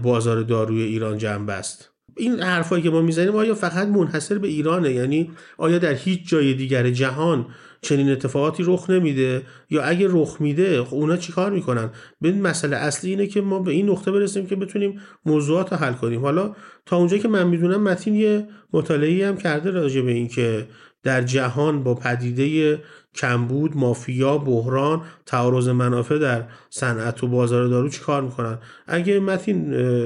بازار 0.03 0.43
داروی 0.43 0.83
ایران 0.83 1.19
جمع 1.19 1.47
بست. 1.47 1.93
این 2.17 2.41
حرفایی 2.41 2.83
که 2.83 2.91
ما 2.91 3.03
می‌زنیم 3.03 3.37
آیا 3.37 3.55
فقط 3.55 3.88
منحصر 3.88 4.38
به 4.38 4.49
ایرانه؟ 4.49 4.93
یعنی 4.93 5.31
آیا 5.59 5.79
در 5.79 5.95
هیچ 5.95 6.29
جای 6.29 6.55
دیگر 6.55 6.91
جهان 6.91 7.47
چنین 7.83 8.11
اتفاقاتی 8.11 8.62
رخ 8.66 8.90
نمیده 8.90 9.42
یا 9.71 9.83
اگه 9.83 10.07
رخ 10.11 10.37
میده 10.40 10.85
خب 10.85 10.95
اونا 10.95 11.16
چیکار 11.16 11.51
می‌کنن؟ 11.51 11.90
به 12.21 12.33
مسئله 12.33 12.77
اصلی 12.77 13.11
اینه 13.11 13.27
که 13.27 13.40
ما 13.40 13.59
به 13.59 13.73
این 13.73 13.88
نقطه 13.90 14.11
برسیم 14.12 14.47
که 14.47 14.57
بتونیم 14.57 15.01
موضوعات 15.27 15.73
رو 15.73 15.79
حل 15.79 15.92
کنیم. 15.92 16.21
حالا 16.21 16.57
تا 16.87 16.97
اونجا 16.97 17.18
که 17.18 17.29
من 17.29 17.47
می‌دونم 17.47 17.83
متین 17.83 18.14
یه 18.14 18.49
مطالعه 18.73 19.29
هم 19.29 19.37
کرده 19.37 19.71
راجع 19.71 20.01
به 20.01 20.12
این 20.12 20.29
که 20.29 20.66
در 21.03 21.23
جهان 21.23 21.83
با 21.83 21.95
پدیده 21.95 22.79
کمبود 23.14 23.77
مافیا 23.77 24.38
بحران 24.38 25.03
تعارض 25.27 25.68
منافع 25.68 26.18
در 26.18 26.45
صنعت 26.71 27.25
و 27.25 27.29
بازار 27.29 27.66
دارو 27.66 27.88
چیکار 27.88 28.23
می‌کنن؟ 28.23 28.59
اگه 28.87 29.21
متین 29.21 29.57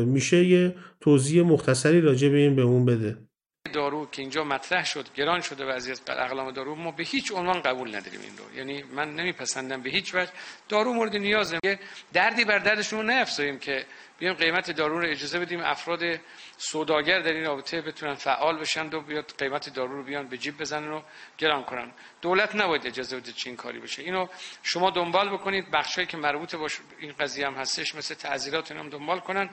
میشه 0.04 0.44
یه 0.44 0.74
توضیح 1.00 1.42
مختصری 1.42 2.00
راجع 2.00 2.28
به 2.28 2.36
این 2.36 2.56
به 2.56 2.62
اون 2.62 2.84
بده. 2.84 3.16
دارو 3.66 4.06
که 4.06 4.22
اینجا 4.22 4.44
مطرح 4.44 4.84
شد 4.84 5.14
گران 5.14 5.40
شده 5.40 5.64
وضعیت 5.64 6.10
از 6.10 6.18
اقلام 6.18 6.50
دارو 6.50 6.74
ما 6.74 6.90
به 6.90 7.02
هیچ 7.02 7.32
عنوان 7.32 7.60
قبول 7.62 7.96
نداریم 7.96 8.20
این 8.20 8.38
رو. 8.38 8.54
یعنی 8.54 8.82
من 8.82 9.14
نمیپسندم 9.14 9.82
به 9.82 9.90
هیچ 9.90 10.14
وجه. 10.14 10.32
دارو 10.68 10.92
مورد 10.92 11.16
نیازه 11.16 11.58
که 11.62 11.78
دردی 12.12 12.44
بر 12.44 12.58
دردشون 12.58 12.98
رو 12.98 13.18
نیفزاییم 13.18 13.58
که 13.58 13.86
بیایم 14.18 14.34
قیمت 14.34 14.70
دارو 14.70 15.00
رو 15.00 15.08
اجازه 15.08 15.38
بدیم 15.38 15.60
افراد 15.60 16.00
سوداگر 16.56 17.20
در 17.20 17.32
این 17.32 17.44
رابطه 17.44 17.80
بتونن 17.80 18.14
فعال 18.14 18.58
بشن 18.58 18.86
و 18.86 19.00
بیاد 19.00 19.34
قیمت 19.38 19.74
دارو 19.74 19.96
رو 19.96 20.02
بیان 20.02 20.28
به 20.28 20.38
جیب 20.38 20.58
بزنن 20.58 20.92
و 20.92 21.02
گران 21.38 21.64
کنن. 21.64 21.92
دولت 22.22 22.56
نباید 22.56 22.86
اجازه 22.86 23.16
بده 23.16 23.32
چین 23.32 23.56
کاری 23.56 23.78
بشه. 23.78 24.02
اینو 24.02 24.26
شما 24.62 24.90
دنبال 24.90 25.28
بکنید. 25.28 25.70
بخشایی 25.70 26.06
که 26.06 26.16
مربوط 26.16 26.54
با 26.54 26.68
این 26.98 27.12
قضیه 27.12 27.46
هم 27.46 27.54
هستش 27.54 27.94
مثل 27.94 28.14
تعزیرات 28.14 28.72
هم 28.72 28.88
دنبال 28.88 29.20
کنن. 29.20 29.50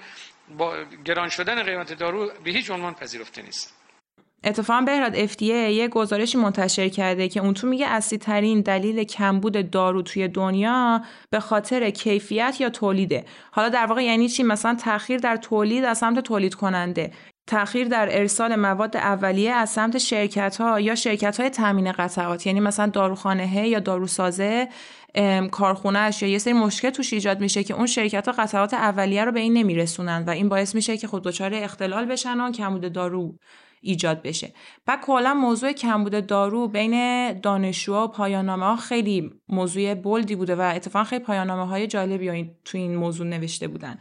با 0.50 0.84
گران 1.06 1.30
شدن 1.30 1.64
قیمت 1.64 1.94
دارو 1.94 2.32
به 2.44 2.52
هیچ 2.52 2.72
عنوان 2.72 2.94
پذیرفته 2.94 3.42
نیست. 3.42 3.83
اتفاقا 4.44 4.82
بهراد 4.82 5.28
FDA 5.28 5.42
یه 5.42 5.88
گزارشی 5.88 6.38
منتشر 6.38 6.90
کرده 6.90 7.28
که 7.28 7.40
اون 7.40 7.54
تو 7.54 7.68
میگه 7.68 7.88
اصلی 7.88 8.18
ترین 8.18 8.62
دلیل 8.62 9.04
کمبود 9.04 9.70
دارو 9.72 10.02
توی 10.02 10.28
دنیا 10.28 11.02
به 11.30 11.40
خاطر 11.40 11.90
کیفیت 11.90 12.56
یا 12.60 12.70
تولیده. 12.70 13.26
حالا 13.52 13.70
در 13.70 13.86
واقع 13.86 14.04
یعنی 14.04 14.30
چی؟ 14.30 14.44
مثلا 14.44 14.76
تاخیر 14.76 15.20
در 15.20 15.38
تولید 15.38 15.84
از 15.84 15.98
سمت 15.98 16.20
تولید 16.20 16.56
کننده 16.56 17.12
تاخیر 17.48 17.88
در 17.88 18.20
ارسال 18.20 18.56
مواد 18.56 18.98
اولیه 18.98 19.52
از 19.52 19.70
سمت 19.70 19.98
شرکت 19.98 20.58
ها 20.58 20.80
یا 20.80 20.96
شرکت 20.96 21.40
های 21.40 21.50
تامین 21.50 21.92
قطعات. 21.92 22.48
یعنی 22.48 22.60
مثلا 22.60 22.88
داروخانه 22.88 23.68
یا 23.68 23.80
داروسازه 23.80 24.68
کارخونهش 25.52 26.22
یا 26.22 26.30
یه 26.30 26.38
سری 26.38 26.54
مشکل 26.54 26.90
توش 26.90 27.14
ایجاد 27.14 27.40
میشه 27.42 27.64
که 27.64 27.74
اون 27.74 27.86
شرکت 27.86 28.28
ها 28.28 28.34
قطعات 28.38 28.74
اولیه 28.74 29.26
رو 29.26 29.32
به 29.32 29.40
این 29.40 29.54
نمیرسونن 29.54 30.24
و 30.28 30.30
این 30.30 30.50
باعث 30.50 30.76
میشه 30.76 30.98
که 30.98 31.08
خود 31.08 31.24
دچار 31.24 31.54
اختلال 31.54 32.06
بشن 32.06 32.40
و 32.40 32.52
کمبود 32.52 32.94
دارو 32.94 33.36
ایجاد 33.84 34.22
بشه. 34.22 34.54
و 34.88 34.98
کلا 35.04 35.34
موضوع 35.34 35.72
کمبود 35.72 36.28
دارو 36.28 36.68
بین 36.68 37.34
دانشجوها 37.40 38.04
و 38.04 38.08
پایانامه 38.08 38.66
ها 38.66 38.76
خیلی 38.76 39.32
موضوع 39.50 39.94
بلدی 39.94 40.36
بوده 40.36 40.56
و 40.56 40.62
اتفاقا 40.76 41.06
خیلی 41.06 41.24
پایانامه 41.24 41.68
های 41.68 41.88
جالبی 41.88 42.52
تو 42.66 42.78
این 42.78 42.96
موضوع 42.96 43.28
نوشته 43.28 43.68
بودن. 43.68 44.00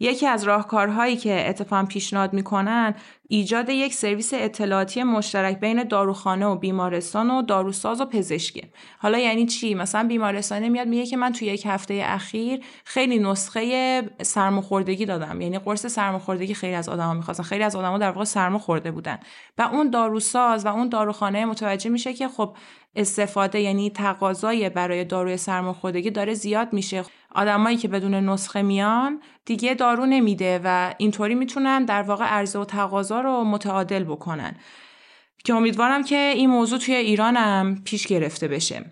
یکی 0.00 0.26
از 0.26 0.44
راهکارهایی 0.44 1.16
که 1.16 1.48
اتفاقا 1.48 1.84
پیشنهاد 1.84 2.32
می‌کنن 2.32 2.94
ایجاد 3.28 3.68
یک 3.68 3.94
سرویس 3.94 4.30
اطلاعاتی 4.34 5.02
مشترک 5.02 5.60
بین 5.60 5.84
داروخانه 5.84 6.46
و 6.46 6.56
بیمارستان 6.56 7.30
و 7.30 7.42
داروساز 7.42 8.00
و 8.00 8.04
پزشکی 8.04 8.62
حالا 8.98 9.18
یعنی 9.18 9.46
چی؟ 9.46 9.74
مثلا 9.74 10.08
بیمارستان 10.08 10.68
میاد 10.68 10.88
میگه 10.88 11.06
که 11.06 11.16
من 11.16 11.32
توی 11.32 11.48
یک 11.48 11.66
هفته 11.66 12.02
اخیر 12.04 12.60
خیلی 12.84 13.18
نسخه 13.18 14.02
سرماخوردگی 14.22 15.06
دادم. 15.06 15.40
یعنی 15.40 15.58
قرص 15.58 15.86
سرماخوردگی 15.86 16.54
خیلی 16.54 16.74
از 16.74 16.88
آدما 16.88 17.14
می‌خواستن. 17.14 17.42
خیلی 17.42 17.64
از 17.64 17.76
آدما 17.76 17.98
در 17.98 18.10
واقع 18.10 18.24
سرما 18.24 18.58
خورده 18.58 18.90
بودن. 18.90 19.18
و 19.58 19.62
اون 19.62 19.90
داروساز 19.90 20.66
و 20.66 20.68
اون 20.68 20.88
داروخانه 20.88 21.44
متوجه 21.44 21.90
میشه 21.90 22.12
که 22.12 22.28
خب 22.28 22.56
استفاده 22.96 23.60
یعنی 23.60 23.90
تقاضای 23.90 24.70
برای 24.70 25.04
داروی 25.04 25.36
سرماخوردگی 25.36 26.10
داره 26.10 26.34
زیاد 26.34 26.72
میشه. 26.72 27.04
آدمایی 27.34 27.76
که 27.76 27.88
بدون 27.88 28.14
نسخه 28.14 28.62
میان 28.62 29.20
دیگه 29.44 29.74
دارو 29.74 30.06
نمیده 30.06 30.60
و 30.64 30.94
اینطوری 30.98 31.34
می‌تونن 31.34 31.84
در 31.84 32.02
واقع 32.02 32.24
عرضه 32.24 32.58
و 32.58 32.64
تقاضا 32.64 33.20
رو 33.20 33.44
متعادل 33.44 34.04
بکنن. 34.04 34.56
که 35.44 35.54
امیدوارم 35.54 36.04
که 36.04 36.16
این 36.16 36.50
موضوع 36.50 36.78
توی 36.78 36.94
ایران 36.94 37.36
هم 37.36 37.82
پیش 37.84 38.06
گرفته 38.06 38.48
بشه. 38.48 38.84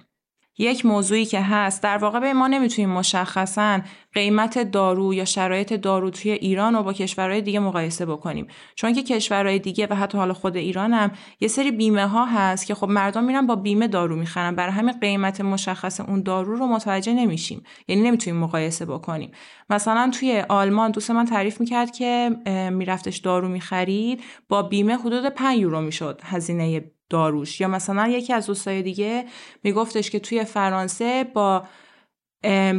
یک 0.59 0.87
موضوعی 0.87 1.25
که 1.25 1.41
هست 1.41 1.83
در 1.83 1.97
واقع 1.97 2.21
به 2.21 2.33
ما 2.33 2.49
نمی‌تونیم 2.49 2.91
مشخصا 2.91 3.81
قیمت 4.15 4.59
دارو 4.59 5.15
یا 5.15 5.25
شرایط 5.25 5.73
دارو 5.73 6.11
توی 6.11 6.31
ایران 6.31 6.75
رو 6.75 6.83
با 6.83 6.93
کشورهای 6.93 7.41
دیگه 7.41 7.61
مقایسه 7.61 8.07
بکنیم. 8.07 8.47
چون 8.75 8.93
که 8.93 9.03
کشورهای 9.03 9.59
دیگه 9.59 9.87
و 9.91 9.95
حتی 9.95 10.19
حالا 10.19 10.35
خود 10.35 10.57
ایران 10.57 10.93
هم 10.93 11.11
یه 11.41 11.49
سری 11.49 11.71
بیمه 11.71 12.07
ها 12.07 12.25
هست 12.25 12.67
که 12.67 12.75
خب 12.75 12.89
مردم 12.89 13.25
میرن 13.25 13.47
با 13.47 13.57
بیمه 13.57 13.89
دارو 13.89 14.17
می‌خرن. 14.17 14.55
برای 14.55 14.73
همین 14.73 15.01
قیمت 15.01 15.41
مشخص 15.41 16.01
اون 16.01 16.23
دارو 16.23 16.57
رو 16.57 16.67
متوجه 16.67 17.13
نمیشیم. 17.13 17.63
یعنی 17.89 18.03
نمی‌تونیم 18.03 18.41
مقایسه 18.41 18.87
بکنیم. 18.87 19.31
مثلا 19.71 20.11
توی 20.21 20.45
آلمان 20.49 20.91
دوست 20.91 21.11
من 21.11 21.25
تعریف 21.25 21.61
می‌کرد 21.61 21.91
که 21.91 22.31
میرفتش 22.73 23.17
دارو 23.17 23.49
می‌خرید 23.49 24.23
با 24.49 24.63
بیمه 24.63 24.97
حدود 24.97 25.29
5 25.29 25.59
یورو 25.59 25.81
می‌شد 25.81 26.21
هزینه 26.25 26.85
داروش. 27.13 27.61
یا 27.61 27.69
مثلا 27.69 28.09
یکی 28.09 28.33
از 28.33 28.47
دوستای 28.47 28.83
دیگه 28.83 29.25
میگفتش 29.65 30.11
که 30.11 30.21
توی 30.21 30.45
فرانسه 30.45 31.25
با 31.25 31.65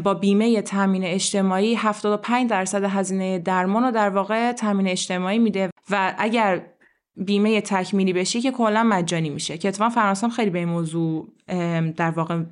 با 0.03 0.13
بیمه 0.13 0.61
تامین 0.61 1.03
اجتماعی 1.03 1.75
75 1.75 2.49
درصد 2.49 2.83
هزینه 2.83 3.39
درمان 3.39 3.83
رو 3.83 3.91
در 3.91 4.09
واقع 4.09 4.51
تامین 4.51 4.87
اجتماعی 4.87 5.39
میده 5.39 5.69
و 5.89 6.15
اگر 6.17 6.65
بیمه 7.15 7.61
تکمیلی 7.61 8.13
بشی 8.13 8.41
که 8.41 8.51
کلا 8.51 8.83
مجانی 8.83 9.29
میشه 9.29 9.57
که 9.57 9.67
اتفاقا 9.67 9.89
فرانسه 9.89 10.29
خیلی 10.29 10.49
به 10.49 10.59
این 10.59 10.67
موضوع 10.67 11.27
در 11.95 12.11
واقع 12.11 12.43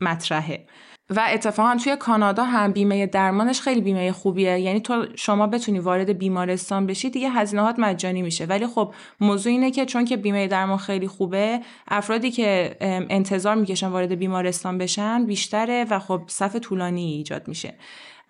مطرحه. 0.00 0.66
و 1.10 1.26
اتفاقا 1.32 1.76
توی 1.84 1.96
کانادا 1.96 2.44
هم 2.44 2.72
بیمه 2.72 3.06
درمانش 3.06 3.60
خیلی 3.60 3.80
بیمه 3.80 4.12
خوبیه. 4.12 4.60
یعنی 4.60 4.80
تو 4.80 5.06
شما 5.16 5.46
بتونی 5.46 5.78
وارد 5.78 6.18
بیمارستان 6.18 6.86
بشی 6.86 7.10
دیگه 7.10 7.30
هزینهات 7.30 7.78
مجانی 7.78 8.22
میشه. 8.22 8.44
ولی 8.44 8.66
خب 8.66 8.94
موضوع 9.20 9.52
اینه 9.52 9.70
که 9.70 9.86
چون 9.86 10.04
که 10.04 10.16
بیمه 10.16 10.46
درمان 10.46 10.78
خیلی 10.78 11.08
خوبه 11.08 11.60
افرادی 11.88 12.30
که 12.30 12.76
انتظار 13.10 13.54
می‌کشن 13.54 13.88
وارد 13.88 14.12
بیمارستان 14.14 14.78
بشن 14.78 15.26
بیشتره 15.26 15.86
و 15.90 15.98
خب 15.98 16.22
صف 16.26 16.56
طولانی 16.56 17.12
ایجاد 17.12 17.48
میشه. 17.48 17.74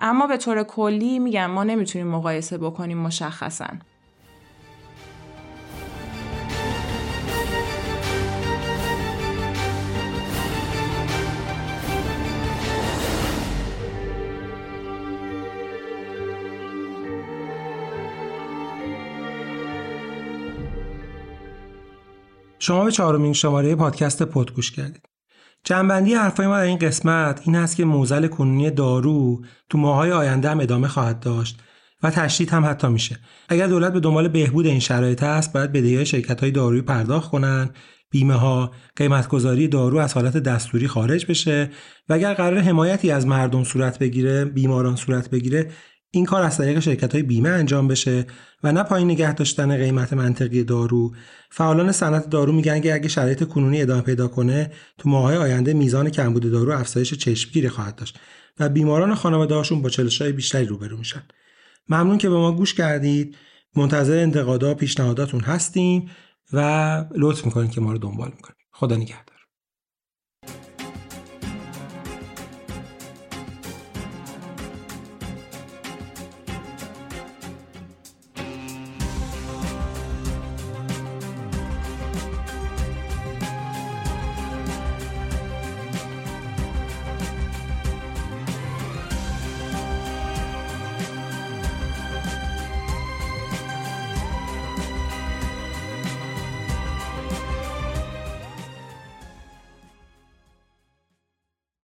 اما 0.00 0.26
به 0.26 0.36
طور 0.36 0.62
کلی 0.62 1.18
میگم 1.18 1.50
ما 1.50 1.64
نمی‌تونیم 1.64 2.06
مقایسه 2.06 2.58
بکنیم 2.58 2.98
مشخصا. 2.98 3.66
شما 22.64 22.84
به 22.84 22.90
چهارمین 22.90 23.32
شماره 23.32 23.74
پادکست 23.74 24.22
پد 24.22 24.50
گوش 24.50 24.70
کردید. 24.70 25.08
جنبندی 25.64 26.14
حرفای 26.14 26.46
ما 26.46 26.56
در 26.56 26.62
این 26.62 26.78
قسمت 26.78 27.40
این 27.44 27.56
است 27.56 27.76
که 27.76 27.84
موزل 27.84 28.26
کنونی 28.26 28.70
دارو 28.70 29.44
تو 29.70 29.78
ماهای 29.78 30.12
آینده 30.12 30.50
هم 30.50 30.60
ادامه 30.60 30.88
خواهد 30.88 31.20
داشت 31.20 31.60
و 32.02 32.10
تشدید 32.10 32.50
هم 32.50 32.64
حتی 32.64 32.88
میشه. 32.88 33.18
اگر 33.48 33.66
دولت 33.66 33.92
به 33.92 34.00
دنبال 34.00 34.28
بهبود 34.28 34.66
این 34.66 34.80
شرایط 34.80 35.22
است، 35.22 35.52
باید 35.52 35.72
بدهی 35.72 36.06
شرکت 36.06 36.40
های 36.40 36.50
دارویی 36.50 36.82
پرداخت 36.82 37.30
کنند، 37.30 37.74
بیمه 38.10 38.34
ها، 38.34 38.70
قیمتگذاری 38.96 39.68
دارو 39.68 39.98
از 39.98 40.14
حالت 40.14 40.36
دستوری 40.36 40.88
خارج 40.88 41.26
بشه 41.26 41.70
و 42.08 42.14
اگر 42.14 42.34
قرار 42.34 42.58
حمایتی 42.58 43.10
از 43.10 43.26
مردم 43.26 43.64
صورت 43.64 43.98
بگیره، 43.98 44.44
بیماران 44.44 44.96
صورت 44.96 45.30
بگیره، 45.30 45.70
این 46.14 46.24
کار 46.24 46.42
از 46.42 46.58
طریق 46.58 46.80
شرکت 46.80 47.12
های 47.12 47.22
بیمه 47.22 47.48
انجام 47.48 47.88
بشه 47.88 48.26
و 48.62 48.72
نه 48.72 48.82
پایین 48.82 49.10
نگه 49.10 49.34
داشتن 49.34 49.76
قیمت 49.76 50.12
منطقی 50.12 50.64
دارو. 50.64 51.14
فعالان 51.50 51.92
صنعت 51.92 52.30
دارو 52.30 52.52
میگن 52.52 52.80
که 52.80 52.94
اگه 52.94 53.08
شرایط 53.08 53.44
کنونی 53.44 53.82
ادامه 53.82 54.02
پیدا 54.02 54.28
کنه 54.28 54.72
تو 54.98 55.08
ماهای 55.08 55.36
آینده 55.36 55.72
میزان 55.72 56.10
کمبود 56.10 56.50
دارو 56.52 56.72
افزایش 56.72 57.14
چشمگیری 57.14 57.68
خواهد 57.68 57.96
داشت 57.96 58.18
و 58.60 58.68
بیماران 58.68 59.14
خانواده 59.14 59.54
هاشون 59.54 59.82
با 59.82 59.88
چالش‌های 59.88 60.32
بیشتری 60.32 60.64
روبرو 60.66 60.96
میشن. 60.96 61.22
ممنون 61.88 62.18
که 62.18 62.28
به 62.28 62.36
ما 62.36 62.52
گوش 62.52 62.74
کردید. 62.74 63.36
منتظر 63.76 64.18
انتقادا 64.18 64.74
پیشنهاداتون 64.74 65.40
هستیم 65.40 66.10
و 66.52 67.04
لطف 67.16 67.44
می‌کنید 67.44 67.70
که 67.70 67.80
ما 67.80 67.92
رو 67.92 67.98
دنبال 67.98 68.30
می‌کنید. 68.36 68.56
خدا 68.72 68.96
نگهدار. 68.96 69.33